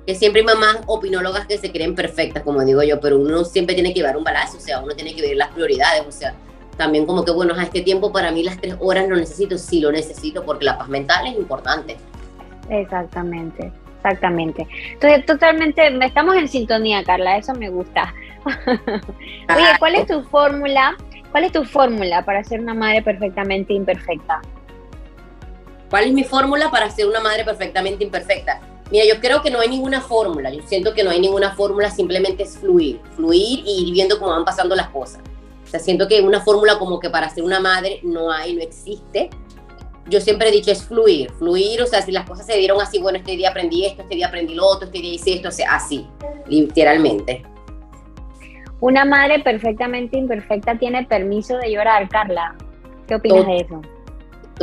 Que 0.07 0.15
siempre 0.15 0.41
hay 0.41 0.47
mamás 0.47 0.79
opinólogas 0.87 1.47
que 1.47 1.59
se 1.59 1.71
creen 1.71 1.95
perfectas, 1.95 2.43
como 2.43 2.65
digo 2.65 2.83
yo, 2.83 3.01
pero 3.01 3.19
uno 3.19 3.45
siempre 3.45 3.75
tiene 3.75 3.91
que 3.91 4.01
llevar 4.01 4.17
un 4.17 4.25
balance, 4.25 4.57
o 4.57 4.61
sea, 4.61 4.81
uno 4.81 4.95
tiene 4.95 5.15
que 5.15 5.23
ver 5.23 5.37
las 5.37 5.49
prioridades, 5.49 6.05
o 6.07 6.11
sea, 6.11 6.35
también 6.77 7.07
como 7.07 7.25
que, 7.25 7.31
bueno, 7.31 7.55
a 7.55 7.63
este 7.63 7.83
tiempo 7.83 8.13
para 8.13 8.33
mí 8.33 8.43
las 8.43 8.61
tres 8.61 8.75
horas 8.81 9.09
lo 9.09 9.17
necesito, 9.17 9.59
sí 9.59 9.81
lo 9.81 9.93
necesito, 9.93 10.45
porque 10.45 10.65
la 10.65 10.79
paz 10.79 10.89
mental 10.89 11.27
es 11.27 11.37
importante. 11.37 11.97
Exactamente, 12.69 13.71
exactamente. 13.97 14.67
Entonces, 14.93 15.27
totalmente, 15.27 15.87
estamos 16.05 16.35
en 16.37 16.49
sintonía, 16.49 17.05
Carla, 17.05 17.37
eso 17.37 17.55
me 17.55 17.69
gusta. 17.69 18.15
Oye, 18.67 19.67
¿cuál 19.79 19.95
es 19.95 20.07
tu 20.07 20.23
fórmula? 20.25 20.97
¿Cuál 21.31 21.45
es 21.45 21.53
tu 21.53 21.65
fórmula 21.65 22.25
para 22.25 22.43
ser 22.45 22.61
una 22.61 22.75
madre 22.75 23.03
perfectamente 23.03 23.73
imperfecta? 23.73 24.41
¿Cuál 25.93 26.07
es 26.07 26.13
mi 26.13 26.25
fórmula 26.25 26.73
para 26.73 26.91
ser 26.91 27.07
una 27.07 27.21
madre 27.21 27.45
perfectamente 27.45 28.03
imperfecta? 28.03 28.61
Mira, 28.91 29.05
yo 29.05 29.21
creo 29.21 29.43
que 29.43 29.51
no 29.53 29.61
hay 29.61 29.69
ninguna 29.69 30.01
fórmula, 30.01 30.51
yo 30.51 30.61
siento 30.67 30.93
que 30.93 31.05
no 31.05 31.11
hay 31.11 31.21
ninguna 31.21 31.55
fórmula, 31.55 31.89
simplemente 31.89 32.43
es 32.43 32.59
fluir, 32.59 33.01
fluir 33.15 33.63
y 33.65 33.85
ir 33.87 33.93
viendo 33.93 34.19
cómo 34.19 34.33
van 34.33 34.45
pasando 34.45 34.75
las 34.75 34.89
cosas 34.89 35.21
sea, 35.73 35.81
siento 35.81 36.07
que 36.07 36.21
una 36.21 36.41
fórmula 36.41 36.79
como 36.79 37.01
que 37.01 37.11
para 37.11 37.29
ser 37.31 37.45
una 37.45 37.59
madre 37.59 38.01
no 38.03 38.31
hay, 38.31 38.55
no 38.55 38.63
existe. 38.63 39.31
Yo 40.09 40.21
siempre 40.21 40.49
he 40.49 40.53
dicho 40.53 40.71
es 40.71 40.85
fluir, 40.85 41.31
fluir, 41.33 41.81
o 41.81 41.87
sea, 41.87 42.03
si 42.03 42.13
las 42.13 42.29
cosas 42.29 42.45
se 42.45 42.57
dieron 42.59 42.81
así, 42.81 42.99
bueno, 42.99 43.19
este 43.19 43.37
día 43.37 43.51
aprendí 43.51 43.87
esto, 43.87 44.03
este 44.03 44.17
día 44.17 44.27
aprendí 44.27 44.55
lo 44.55 44.67
otro, 44.67 44.87
este 44.87 44.99
día 44.99 45.15
hice 45.15 45.35
esto, 45.35 45.49
o 45.49 45.53
sea, 45.53 45.75
así, 45.75 46.07
literalmente. 46.47 47.43
Una 48.81 49.05
madre 49.05 49.39
perfectamente 49.39 50.19
imperfecta 50.19 50.77
tiene 50.77 51.07
permiso 51.07 51.57
de 51.57 51.71
llorar, 51.71 52.09
Carla. 52.09 52.57
¿Qué 53.07 53.15
opinas 53.15 53.47
de 53.47 53.57
eso? 53.59 53.81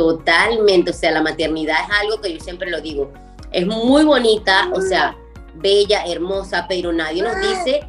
Totalmente, 0.00 0.92
o 0.92 0.94
sea, 0.94 1.10
la 1.10 1.22
maternidad 1.22 1.76
es 1.84 1.96
algo 2.00 2.20
que 2.20 2.32
yo 2.32 2.40
siempre 2.40 2.70
lo 2.70 2.80
digo. 2.80 3.12
Es 3.52 3.66
muy 3.66 4.04
bonita, 4.04 4.70
o 4.72 4.80
sea, 4.80 5.16
bella, 5.54 6.04
hermosa, 6.06 6.64
pero 6.68 6.92
nadie 6.92 7.22
nos 7.22 7.36
dice 7.36 7.80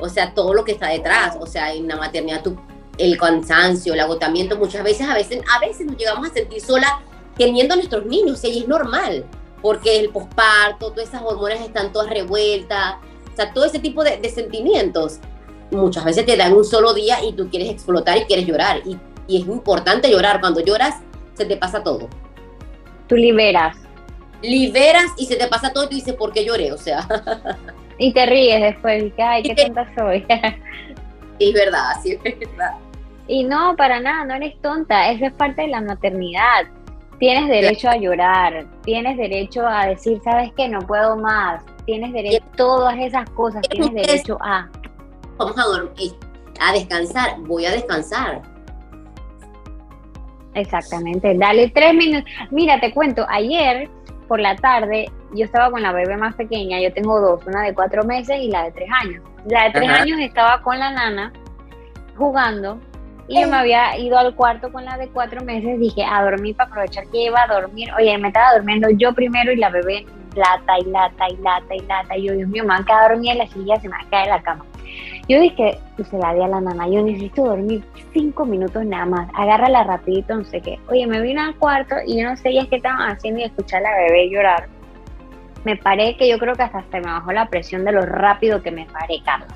o 0.00 0.08
sea, 0.08 0.32
todo 0.34 0.54
lo 0.54 0.64
que 0.64 0.72
está 0.72 0.88
detrás, 0.88 1.36
o 1.40 1.46
sea, 1.46 1.72
en 1.72 1.88
la 1.88 1.96
maternidad 1.96 2.42
tú, 2.42 2.56
el 2.96 3.16
cansancio, 3.18 3.94
el 3.94 4.00
agotamiento, 4.00 4.56
muchas 4.56 4.84
veces, 4.84 5.08
a 5.08 5.14
veces, 5.14 5.42
a 5.54 5.58
veces 5.60 5.86
nos 5.86 5.96
llegamos 5.96 6.30
a 6.30 6.32
sentir 6.32 6.60
sola 6.60 7.00
teniendo 7.36 7.74
a 7.74 7.76
nuestros 7.76 8.06
niños, 8.06 8.42
y 8.44 8.60
es 8.60 8.68
normal, 8.68 9.24
porque 9.62 9.98
el 9.98 10.10
posparto, 10.10 10.90
todas 10.90 11.08
esas 11.08 11.22
hormonas 11.22 11.60
están 11.60 11.92
todas 11.92 12.10
revueltas, 12.10 12.96
o 13.32 13.36
sea, 13.36 13.52
todo 13.52 13.64
ese 13.64 13.78
tipo 13.78 14.02
de, 14.02 14.28
sentimientos, 14.30 15.18
muchas 15.70 16.04
veces 16.04 16.24
te 16.24 16.36
dan 16.36 16.54
un 16.54 16.64
solo 16.64 16.94
día 16.94 17.22
y 17.22 17.32
tú 17.32 17.48
quieres 17.50 17.70
explotar 17.70 18.16
y 18.18 18.24
quieres 18.24 18.46
llorar, 18.46 18.82
y, 18.84 18.98
y 19.26 19.42
es 19.42 19.48
importante 19.48 20.10
llorar, 20.10 20.40
cuando 20.40 20.60
lloras 20.60 20.96
se 21.38 21.46
te 21.46 21.56
pasa 21.56 21.82
todo. 21.82 22.08
Tú 23.06 23.16
liberas. 23.16 23.76
Liberas 24.42 25.06
y 25.16 25.26
se 25.26 25.36
te 25.36 25.46
pasa 25.46 25.72
todo 25.72 25.84
y 25.84 25.88
tú 25.88 25.94
dices, 25.94 26.14
¿por 26.14 26.32
qué 26.32 26.44
lloré? 26.44 26.72
O 26.72 26.76
sea... 26.76 27.06
Y 28.00 28.12
te 28.12 28.26
ríes 28.26 28.60
después, 28.60 29.02
y 29.02 29.10
que, 29.10 29.22
ay, 29.24 29.42
qué 29.42 29.56
tonta 29.56 29.84
soy. 29.96 30.24
es 31.40 31.52
verdad, 31.52 31.94
sí, 32.00 32.16
es 32.22 32.38
verdad. 32.38 32.76
Y 33.26 33.42
no, 33.42 33.74
para 33.76 33.98
nada, 33.98 34.24
no 34.24 34.34
eres 34.34 34.54
tonta, 34.62 35.10
eso 35.10 35.26
es 35.26 35.32
parte 35.32 35.62
de 35.62 35.68
la 35.68 35.80
maternidad. 35.80 36.66
Tienes 37.18 37.48
derecho 37.48 37.90
a 37.90 37.96
llorar, 37.96 38.68
tienes 38.84 39.16
derecho 39.16 39.66
a 39.66 39.86
decir, 39.86 40.20
¿sabes 40.22 40.52
qué? 40.56 40.68
No 40.68 40.78
puedo 40.78 41.16
más. 41.16 41.64
Tienes 41.86 42.12
derecho 42.12 42.44
a 42.44 42.56
todas 42.56 42.98
esas 42.98 43.28
cosas, 43.30 43.62
tienes 43.68 43.92
derecho 43.92 44.38
a... 44.40 44.70
Vamos 45.36 45.58
a 45.58 45.64
dormir, 45.64 46.12
a 46.60 46.72
descansar, 46.72 47.34
voy 47.40 47.66
a 47.66 47.72
descansar. 47.72 48.42
Exactamente, 50.54 51.34
dale 51.36 51.68
tres 51.70 51.94
minutos. 51.94 52.30
Mira, 52.50 52.80
te 52.80 52.92
cuento, 52.92 53.26
ayer 53.28 53.88
por 54.26 54.40
la 54.40 54.56
tarde 54.56 55.10
yo 55.34 55.44
estaba 55.44 55.70
con 55.70 55.82
la 55.82 55.92
bebé 55.92 56.16
más 56.16 56.34
pequeña, 56.34 56.80
yo 56.80 56.92
tengo 56.92 57.20
dos, 57.20 57.46
una 57.46 57.62
de 57.62 57.74
cuatro 57.74 58.04
meses 58.04 58.38
y 58.40 58.50
la 58.50 58.64
de 58.64 58.72
tres 58.72 58.88
años. 59.02 59.22
La 59.46 59.64
de 59.64 59.70
tres 59.70 59.88
años 59.88 60.20
estaba 60.20 60.62
con 60.62 60.78
la 60.78 60.90
nana 60.90 61.32
jugando 62.16 62.78
y 63.28 63.40
yo 63.40 63.48
me 63.48 63.58
había 63.58 63.96
ido 63.98 64.18
al 64.18 64.34
cuarto 64.34 64.72
con 64.72 64.84
la 64.84 64.96
de 64.96 65.08
cuatro 65.08 65.44
meses, 65.44 65.78
dije 65.78 66.02
a 66.02 66.22
dormir 66.22 66.56
para 66.56 66.70
aprovechar 66.70 67.06
que 67.08 67.24
iba 67.24 67.42
a 67.42 67.46
dormir. 67.46 67.90
Oye, 67.98 68.16
me 68.16 68.28
estaba 68.28 68.54
durmiendo 68.54 68.88
yo 68.90 69.12
primero 69.14 69.52
y 69.52 69.56
la 69.56 69.68
bebé 69.68 70.06
lata 70.34 70.78
y 70.78 70.84
lata 70.84 71.26
y 71.28 71.36
lata 71.36 71.74
y 71.74 71.80
lata. 71.80 72.16
Y 72.16 72.24
yo, 72.24 72.32
Dios 72.32 72.48
mío, 72.48 72.62
me 72.62 72.70
van 72.70 72.82
a 72.82 72.86
quedar 72.86 73.10
dormida 73.10 73.32
en 73.32 73.38
la 73.38 73.46
silla, 73.48 73.76
se 73.80 73.88
me 73.88 73.96
va 73.96 74.02
a 74.02 74.10
caer 74.10 74.24
en 74.24 74.30
la 74.30 74.42
cama. 74.42 74.64
Yo 75.28 75.38
dije, 75.40 75.78
y 75.98 76.04
se 76.04 76.16
la 76.16 76.32
di 76.32 76.40
a 76.40 76.48
la 76.48 76.60
nana, 76.60 76.88
yo 76.88 77.02
necesito 77.02 77.44
dormir 77.44 77.84
cinco 78.14 78.46
minutos 78.46 78.82
nada 78.86 79.04
más, 79.04 79.28
agárrala 79.34 79.84
rapidito, 79.84 80.34
no 80.34 80.44
sé 80.44 80.62
qué. 80.62 80.78
Oye, 80.88 81.06
me 81.06 81.20
vine 81.20 81.40
al 81.42 81.56
cuarto 81.56 81.96
y 82.06 82.18
yo 82.18 82.30
no 82.30 82.36
sé 82.38 82.54
ya 82.54 82.66
qué 82.66 82.76
estaban 82.76 83.10
haciendo 83.10 83.40
y 83.40 83.44
escuchar 83.44 83.84
a 83.84 83.90
la 83.90 83.96
bebé 83.98 84.30
llorar. 84.30 84.68
Me 85.64 85.76
paré 85.76 86.16
que 86.16 86.30
yo 86.30 86.38
creo 86.38 86.54
que 86.54 86.62
hasta 86.62 86.82
se 86.90 87.00
me 87.00 87.12
bajó 87.12 87.32
la 87.32 87.46
presión 87.46 87.84
de 87.84 87.92
lo 87.92 88.02
rápido 88.02 88.62
que 88.62 88.70
me 88.70 88.86
paré, 88.86 89.20
Carla. 89.22 89.48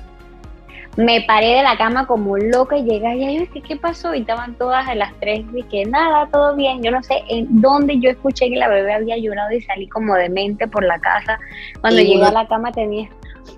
Me 0.95 1.21
paré 1.21 1.55
de 1.55 1.63
la 1.63 1.75
cama 1.75 2.05
como 2.05 2.37
loca 2.37 2.77
y 2.77 2.83
llegué 2.83 3.15
y 3.15 3.21
yo 3.21 3.41
dije, 3.41 3.61
¿qué 3.61 3.75
pasó? 3.75 4.13
Y 4.13 4.19
estaban 4.19 4.53
todas 4.59 4.87
a 4.87 4.93
las 4.93 5.11
tres, 5.19 5.51
dije, 5.51 5.85
nada, 5.87 6.27
todo 6.31 6.55
bien. 6.55 6.83
Yo 6.83 6.91
no 6.91 7.01
sé 7.01 7.23
en 7.29 7.47
dónde 7.61 7.99
yo 7.99 8.11
escuché 8.11 8.47
que 8.47 8.57
la 8.57 8.67
bebé 8.67 8.93
había 8.93 9.17
llorado 9.17 9.51
y 9.53 9.61
salí 9.61 9.87
como 9.87 10.13
demente 10.13 10.67
por 10.67 10.83
la 10.83 10.99
casa. 10.99 11.39
Cuando 11.81 11.99
llegué 11.99 12.23
a 12.23 12.31
la 12.31 12.47
cama 12.47 12.71
tenía 12.71 13.09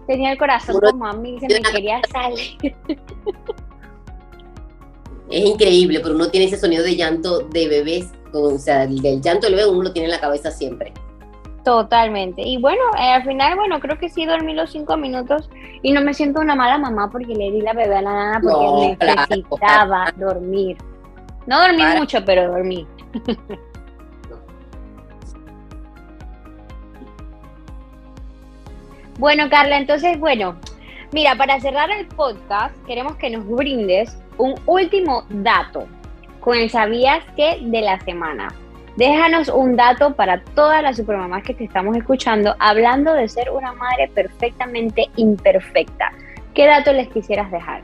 Tenía 0.08 0.32
el 0.32 0.38
corazón 0.38 0.80
como 0.80 1.08
a 1.08 1.14
mí, 1.14 1.40
se 1.40 1.48
me 1.48 1.62
quería 1.72 2.02
salir. 2.12 2.76
Es 5.30 5.46
increíble, 5.46 6.00
pero 6.02 6.16
uno 6.16 6.30
tiene 6.30 6.46
ese 6.46 6.58
sonido 6.58 6.84
de 6.84 6.96
llanto 6.96 7.40
de 7.40 7.68
bebés, 7.68 8.12
o 8.32 8.58
sea, 8.58 8.86
del 8.86 9.22
llanto 9.22 9.48
del 9.48 9.56
bebé 9.56 9.68
uno 9.68 9.84
lo 9.84 9.92
tiene 9.92 10.06
en 10.06 10.12
la 10.12 10.20
cabeza 10.20 10.52
siempre. 10.52 10.94
Totalmente. 11.64 12.44
Y 12.44 12.58
bueno, 12.58 12.84
eh, 13.00 13.14
al 13.14 13.24
final, 13.24 13.56
bueno, 13.56 13.80
creo 13.80 13.98
que 13.98 14.08
sí 14.08 14.24
dormí 14.28 14.54
los 14.54 14.72
cinco 14.72 14.98
minutos 14.98 15.50
y 15.82 15.92
no 15.94 16.02
me 16.02 16.14
siento 16.14 16.40
una 16.40 16.54
mala 16.54 16.78
mamá 16.78 17.10
porque 17.10 17.34
le 17.34 17.52
di 17.52 17.62
la 17.62 17.74
bebé 17.74 17.98
a 17.98 18.02
la 18.04 18.14
nana 18.14 18.40
porque 18.40 18.98
necesitaba 19.04 20.14
dormir. 20.16 20.78
No 21.48 21.60
dormí 21.60 21.84
mucho, 21.98 22.24
pero 22.24 22.52
dormí. 22.52 22.88
Bueno, 29.18 29.50
Carla, 29.50 29.78
entonces, 29.78 30.20
bueno, 30.20 30.58
mira, 31.14 31.36
para 31.36 31.60
cerrar 31.62 31.90
el 31.90 32.06
podcast, 32.08 32.76
queremos 32.86 33.16
que 33.16 33.30
nos 33.30 33.48
brindes 33.48 34.18
un 34.38 34.56
último 34.66 35.24
dato 35.30 35.88
con 36.42 36.58
el 36.58 36.70
sabías 36.70 37.24
que 37.38 37.60
de 37.62 37.82
la 37.82 38.00
semana. 38.02 38.54
Déjanos 38.98 39.48
un 39.48 39.78
dato 39.78 40.16
para 40.16 40.44
todas 40.54 40.84
las 40.84 40.98
supermamás 40.98 41.44
que 41.44 41.54
te 41.54 41.64
estamos 41.64 41.96
escuchando 41.96 42.56
hablando 42.60 43.14
de 43.14 43.28
ser 43.30 43.50
una 43.52 43.72
madre 43.74 44.10
perfectamente 44.14 45.10
imperfecta. 45.16 46.12
¿Qué 46.54 46.66
dato 46.66 46.92
les 46.92 47.08
quisieras 47.08 47.50
dejar? 47.52 47.84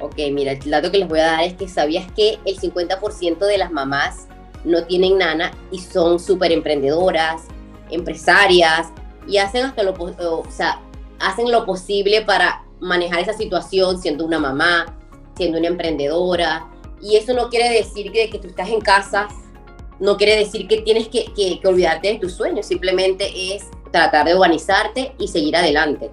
Ok, 0.00 0.16
mira, 0.30 0.52
el 0.52 0.70
dato 0.70 0.90
que 0.90 0.98
les 0.98 1.08
voy 1.08 1.20
a 1.20 1.32
dar 1.32 1.44
es 1.44 1.54
que 1.54 1.68
sabías 1.68 2.10
que 2.12 2.38
el 2.44 2.58
50% 2.58 3.38
de 3.38 3.58
las 3.58 3.70
mamás 3.70 4.28
no 4.64 4.84
tienen 4.84 5.18
nana 5.18 5.52
y 5.70 5.78
son 5.78 6.18
súper 6.18 6.52
emprendedoras, 6.52 7.46
empresarias, 7.90 8.92
y 9.26 9.38
hacen 9.38 9.66
hasta 9.66 9.82
lo, 9.82 9.92
o 9.92 10.44
sea, 10.50 10.80
hacen 11.18 11.50
lo 11.50 11.64
posible 11.64 12.22
para 12.22 12.64
manejar 12.80 13.20
esa 13.20 13.32
situación 13.32 14.00
siendo 14.00 14.24
una 14.24 14.38
mamá, 14.38 14.86
siendo 15.36 15.58
una 15.58 15.68
emprendedora. 15.68 16.66
Y 17.00 17.16
eso 17.16 17.34
no 17.34 17.48
quiere 17.48 17.70
decir 17.70 18.12
que, 18.12 18.30
que 18.30 18.38
tú 18.38 18.48
estás 18.48 18.68
en 18.68 18.80
casa, 18.80 19.28
no 20.00 20.16
quiere 20.16 20.36
decir 20.36 20.66
que 20.68 20.82
tienes 20.82 21.08
que, 21.08 21.26
que, 21.34 21.60
olvidarte 21.66 22.08
de 22.08 22.18
tus 22.18 22.32
sueños, 22.32 22.66
simplemente 22.66 23.54
es 23.54 23.64
tratar 23.90 24.26
de 24.26 24.34
organizarte 24.34 25.14
y 25.18 25.28
seguir 25.28 25.56
adelante. 25.56 26.10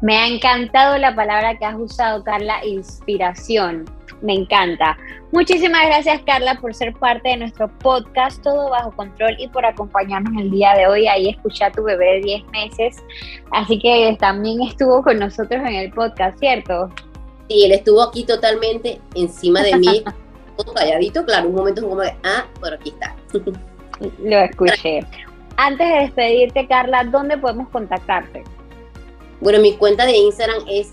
Me 0.00 0.16
ha 0.16 0.26
encantado 0.26 0.96
la 0.96 1.14
palabra 1.14 1.58
que 1.58 1.64
has 1.66 1.78
usado, 1.78 2.24
Carla, 2.24 2.64
inspiración. 2.64 3.84
Me 4.22 4.34
encanta. 4.34 4.98
Muchísimas 5.32 5.86
gracias, 5.86 6.20
Carla, 6.26 6.58
por 6.60 6.74
ser 6.74 6.92
parte 6.94 7.30
de 7.30 7.36
nuestro 7.38 7.68
podcast 7.78 8.42
Todo 8.42 8.68
Bajo 8.70 8.90
Control 8.92 9.34
y 9.38 9.48
por 9.48 9.64
acompañarnos 9.64 10.32
el 10.42 10.50
día 10.50 10.74
de 10.74 10.86
hoy. 10.86 11.06
Ahí 11.06 11.30
escuché 11.30 11.64
a 11.64 11.72
tu 11.72 11.82
bebé 11.82 12.16
de 12.16 12.20
10 12.20 12.44
meses. 12.48 12.96
Así 13.52 13.78
que 13.78 14.16
también 14.18 14.62
estuvo 14.62 15.02
con 15.02 15.18
nosotros 15.18 15.60
en 15.60 15.74
el 15.74 15.92
podcast, 15.92 16.38
¿cierto? 16.38 16.90
Sí, 17.48 17.64
él 17.64 17.72
estuvo 17.72 18.02
aquí 18.02 18.24
totalmente 18.24 19.00
encima 19.14 19.62
de 19.62 19.76
mí, 19.76 20.04
todo 20.56 20.74
calladito. 20.74 21.24
Claro, 21.24 21.48
un 21.48 21.54
momento 21.54 21.82
como 21.82 22.00
de, 22.00 22.12
ah, 22.22 22.44
por 22.60 22.74
aquí 22.74 22.90
está. 22.90 23.16
Lo 24.22 24.38
escuché. 24.38 25.00
antes 25.56 25.88
de 25.88 25.94
despedirte, 26.00 26.66
Carla, 26.66 27.04
¿dónde 27.04 27.38
podemos 27.38 27.68
contactarte? 27.70 28.44
Bueno, 29.40 29.60
mi 29.60 29.74
cuenta 29.76 30.04
de 30.04 30.16
Instagram 30.16 30.62
es 30.68 30.90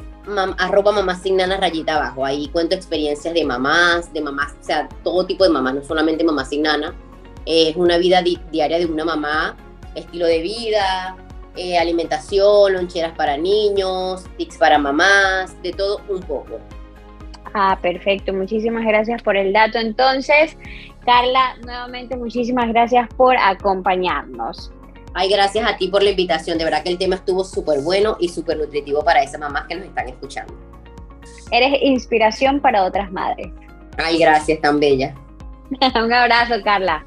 arroba 0.58 0.92
mamá 0.92 1.20
rayita 1.60 1.96
abajo. 1.96 2.26
Ahí 2.26 2.48
cuento 2.50 2.76
experiencias 2.76 3.34
de 3.34 3.46
mamás, 3.46 4.12
de 4.14 4.22
mamás, 4.22 4.56
o 4.60 4.64
sea, 4.64 4.88
todo 5.04 5.26
tipo 5.26 5.44
de 5.44 5.50
mamás, 5.50 5.76
no 5.76 5.84
solamente 5.84 6.24
mamá 6.24 6.46
sin 6.46 6.64
nana. 6.64 6.94
es 7.46 7.76
una 7.76 7.98
vida 7.98 8.22
diaria 8.52 8.78
de 8.80 8.86
una 8.86 9.06
mamá, 9.06 9.56
estilo 9.96 10.26
de 10.26 10.42
vida, 10.42 11.16
eh, 11.56 11.78
alimentación, 11.78 12.74
loncheras 12.74 13.14
para 13.14 13.38
niños, 13.38 14.26
tics 14.38 14.58
para 14.58 14.78
mamás, 14.78 15.62
de 15.64 15.72
todo 15.72 16.02
un 16.10 16.22
poco. 16.22 16.60
Ah, 17.54 17.78
perfecto. 17.82 18.34
Muchísimas 18.34 18.86
gracias 18.86 19.24
por 19.24 19.36
el 19.38 19.54
dato. 19.54 19.80
Entonces, 19.80 20.58
Carla, 21.06 21.56
nuevamente 21.64 22.16
muchísimas 22.16 22.68
gracias 22.70 23.08
por 23.16 23.36
acompañarnos. 23.38 24.72
Ay, 25.20 25.30
gracias 25.30 25.68
a 25.68 25.76
ti 25.76 25.88
por 25.88 26.04
la 26.04 26.12
invitación. 26.12 26.60
De 26.60 26.64
verdad 26.64 26.84
que 26.84 26.90
el 26.90 27.00
tema 27.00 27.16
estuvo 27.16 27.44
súper 27.44 27.82
bueno 27.82 28.18
y 28.20 28.30
súper 28.30 28.56
nutritivo 28.56 29.04
para 29.04 29.24
esas 29.24 29.40
mamás 29.40 29.66
que 29.68 29.74
nos 29.74 29.86
están 29.86 30.08
escuchando. 30.08 30.54
Eres 31.50 31.80
inspiración 31.82 32.60
para 32.60 32.84
otras 32.84 33.12
madres. 33.12 33.48
Ay, 33.98 34.20
gracias, 34.20 34.62
tan 34.62 34.80
bella. 34.80 35.16
Un 35.96 36.14
abrazo, 36.14 36.62
Carla. 36.64 37.04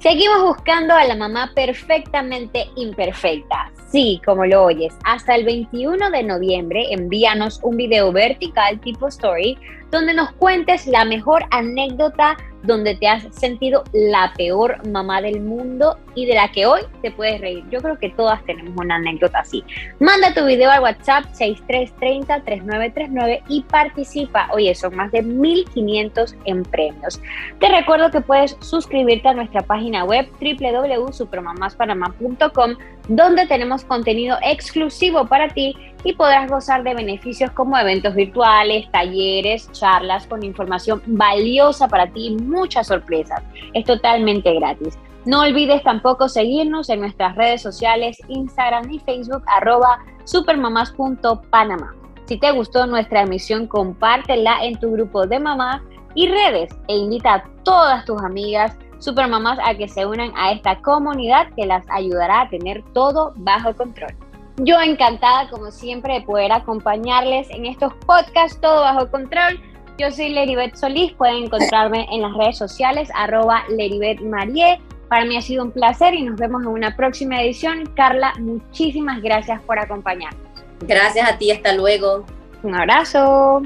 Seguimos 0.00 0.42
buscando 0.42 0.94
a 0.94 1.02
la 1.04 1.16
mamá 1.16 1.50
perfectamente 1.54 2.66
imperfecta. 2.76 3.72
Sí, 3.90 4.22
como 4.24 4.46
lo 4.46 4.64
oyes, 4.64 4.96
hasta 5.04 5.34
el 5.34 5.44
21 5.44 6.10
de 6.12 6.22
noviembre 6.22 6.92
envíanos 6.92 7.58
un 7.64 7.76
video 7.76 8.12
vertical 8.12 8.78
tipo 8.78 9.08
story 9.08 9.58
donde 9.90 10.14
nos 10.14 10.30
cuentes 10.32 10.86
la 10.86 11.04
mejor 11.04 11.44
anécdota 11.50 12.36
donde 12.62 12.94
te 12.94 13.08
has 13.08 13.24
sentido 13.34 13.82
la 13.92 14.32
peor 14.36 14.86
mamá 14.88 15.20
del 15.22 15.40
mundo 15.40 15.98
y 16.14 16.26
de 16.26 16.34
la 16.34 16.52
que 16.52 16.66
hoy 16.66 16.82
te 17.02 17.10
puedes 17.10 17.40
reír. 17.40 17.64
Yo 17.70 17.80
creo 17.80 17.98
que 17.98 18.10
todas 18.10 18.44
tenemos 18.44 18.76
una 18.76 18.94
anécdota 18.96 19.38
así. 19.40 19.64
Manda 19.98 20.34
tu 20.34 20.44
video 20.44 20.70
al 20.70 20.82
WhatsApp 20.82 21.24
6330-3939 21.32 23.42
y 23.48 23.62
participa. 23.62 24.50
Oye, 24.52 24.74
son 24.74 24.94
más 24.94 25.10
de 25.10 25.22
1500 25.22 26.36
en 26.44 26.64
premios. 26.64 27.18
Te 27.58 27.68
recuerdo 27.68 28.10
que 28.10 28.20
puedes 28.20 28.58
suscribirte 28.60 29.28
a 29.28 29.34
nuestra 29.34 29.62
página 29.62 30.04
web 30.04 30.28
www.supermamaspanamá.com 30.38 32.76
donde 33.10 33.44
tenemos 33.46 33.84
contenido 33.84 34.38
exclusivo 34.40 35.26
para 35.26 35.48
ti 35.48 35.74
y 36.04 36.12
podrás 36.12 36.48
gozar 36.48 36.84
de 36.84 36.94
beneficios 36.94 37.50
como 37.50 37.76
eventos 37.76 38.14
virtuales, 38.14 38.88
talleres, 38.92 39.70
charlas 39.72 40.28
con 40.28 40.44
información 40.44 41.02
valiosa 41.06 41.88
para 41.88 42.06
ti, 42.06 42.36
muchas 42.40 42.86
sorpresas. 42.86 43.42
Es 43.74 43.84
totalmente 43.84 44.54
gratis. 44.54 44.96
No 45.24 45.40
olvides 45.40 45.82
tampoco 45.82 46.28
seguirnos 46.28 46.88
en 46.88 47.00
nuestras 47.00 47.34
redes 47.34 47.60
sociales, 47.60 48.16
Instagram 48.28 48.88
y 48.92 49.00
Facebook, 49.00 49.42
arroba 49.56 49.98
supermamás.panamá. 50.22 51.96
Si 52.26 52.38
te 52.38 52.52
gustó 52.52 52.86
nuestra 52.86 53.22
emisión, 53.22 53.66
compártela 53.66 54.64
en 54.64 54.78
tu 54.78 54.92
grupo 54.92 55.26
de 55.26 55.40
mamás 55.40 55.82
y 56.14 56.28
redes 56.28 56.70
e 56.86 56.96
invita 56.96 57.34
a 57.34 57.44
todas 57.64 58.04
tus 58.04 58.22
amigas 58.22 58.76
supermamás 59.00 59.58
a 59.64 59.74
que 59.74 59.88
se 59.88 60.06
unan 60.06 60.32
a 60.36 60.52
esta 60.52 60.80
comunidad 60.80 61.48
que 61.56 61.66
las 61.66 61.84
ayudará 61.90 62.42
a 62.42 62.48
tener 62.48 62.84
todo 62.92 63.32
bajo 63.36 63.74
control. 63.74 64.14
Yo 64.58 64.80
encantada, 64.80 65.48
como 65.48 65.70
siempre, 65.70 66.14
de 66.14 66.20
poder 66.20 66.52
acompañarles 66.52 67.48
en 67.50 67.66
estos 67.66 67.92
podcasts, 68.06 68.60
todo 68.60 68.82
bajo 68.82 69.10
control. 69.10 69.60
Yo 69.98 70.10
soy 70.10 70.28
Leribet 70.28 70.76
Solís, 70.76 71.12
pueden 71.12 71.44
encontrarme 71.44 72.06
en 72.12 72.22
las 72.22 72.34
redes 72.34 72.58
sociales, 72.58 73.10
arroba 73.14 73.64
Leribet 73.68 74.20
Marie. 74.20 74.80
Para 75.08 75.24
mí 75.24 75.36
ha 75.36 75.42
sido 75.42 75.64
un 75.64 75.72
placer 75.72 76.14
y 76.14 76.22
nos 76.22 76.38
vemos 76.38 76.62
en 76.62 76.68
una 76.68 76.94
próxima 76.94 77.42
edición. 77.42 77.84
Carla, 77.96 78.32
muchísimas 78.38 79.20
gracias 79.22 79.60
por 79.62 79.78
acompañarnos. 79.78 80.40
Gracias 80.80 81.28
a 81.28 81.36
ti, 81.36 81.50
hasta 81.50 81.72
luego. 81.72 82.24
Un 82.62 82.74
abrazo. 82.74 83.62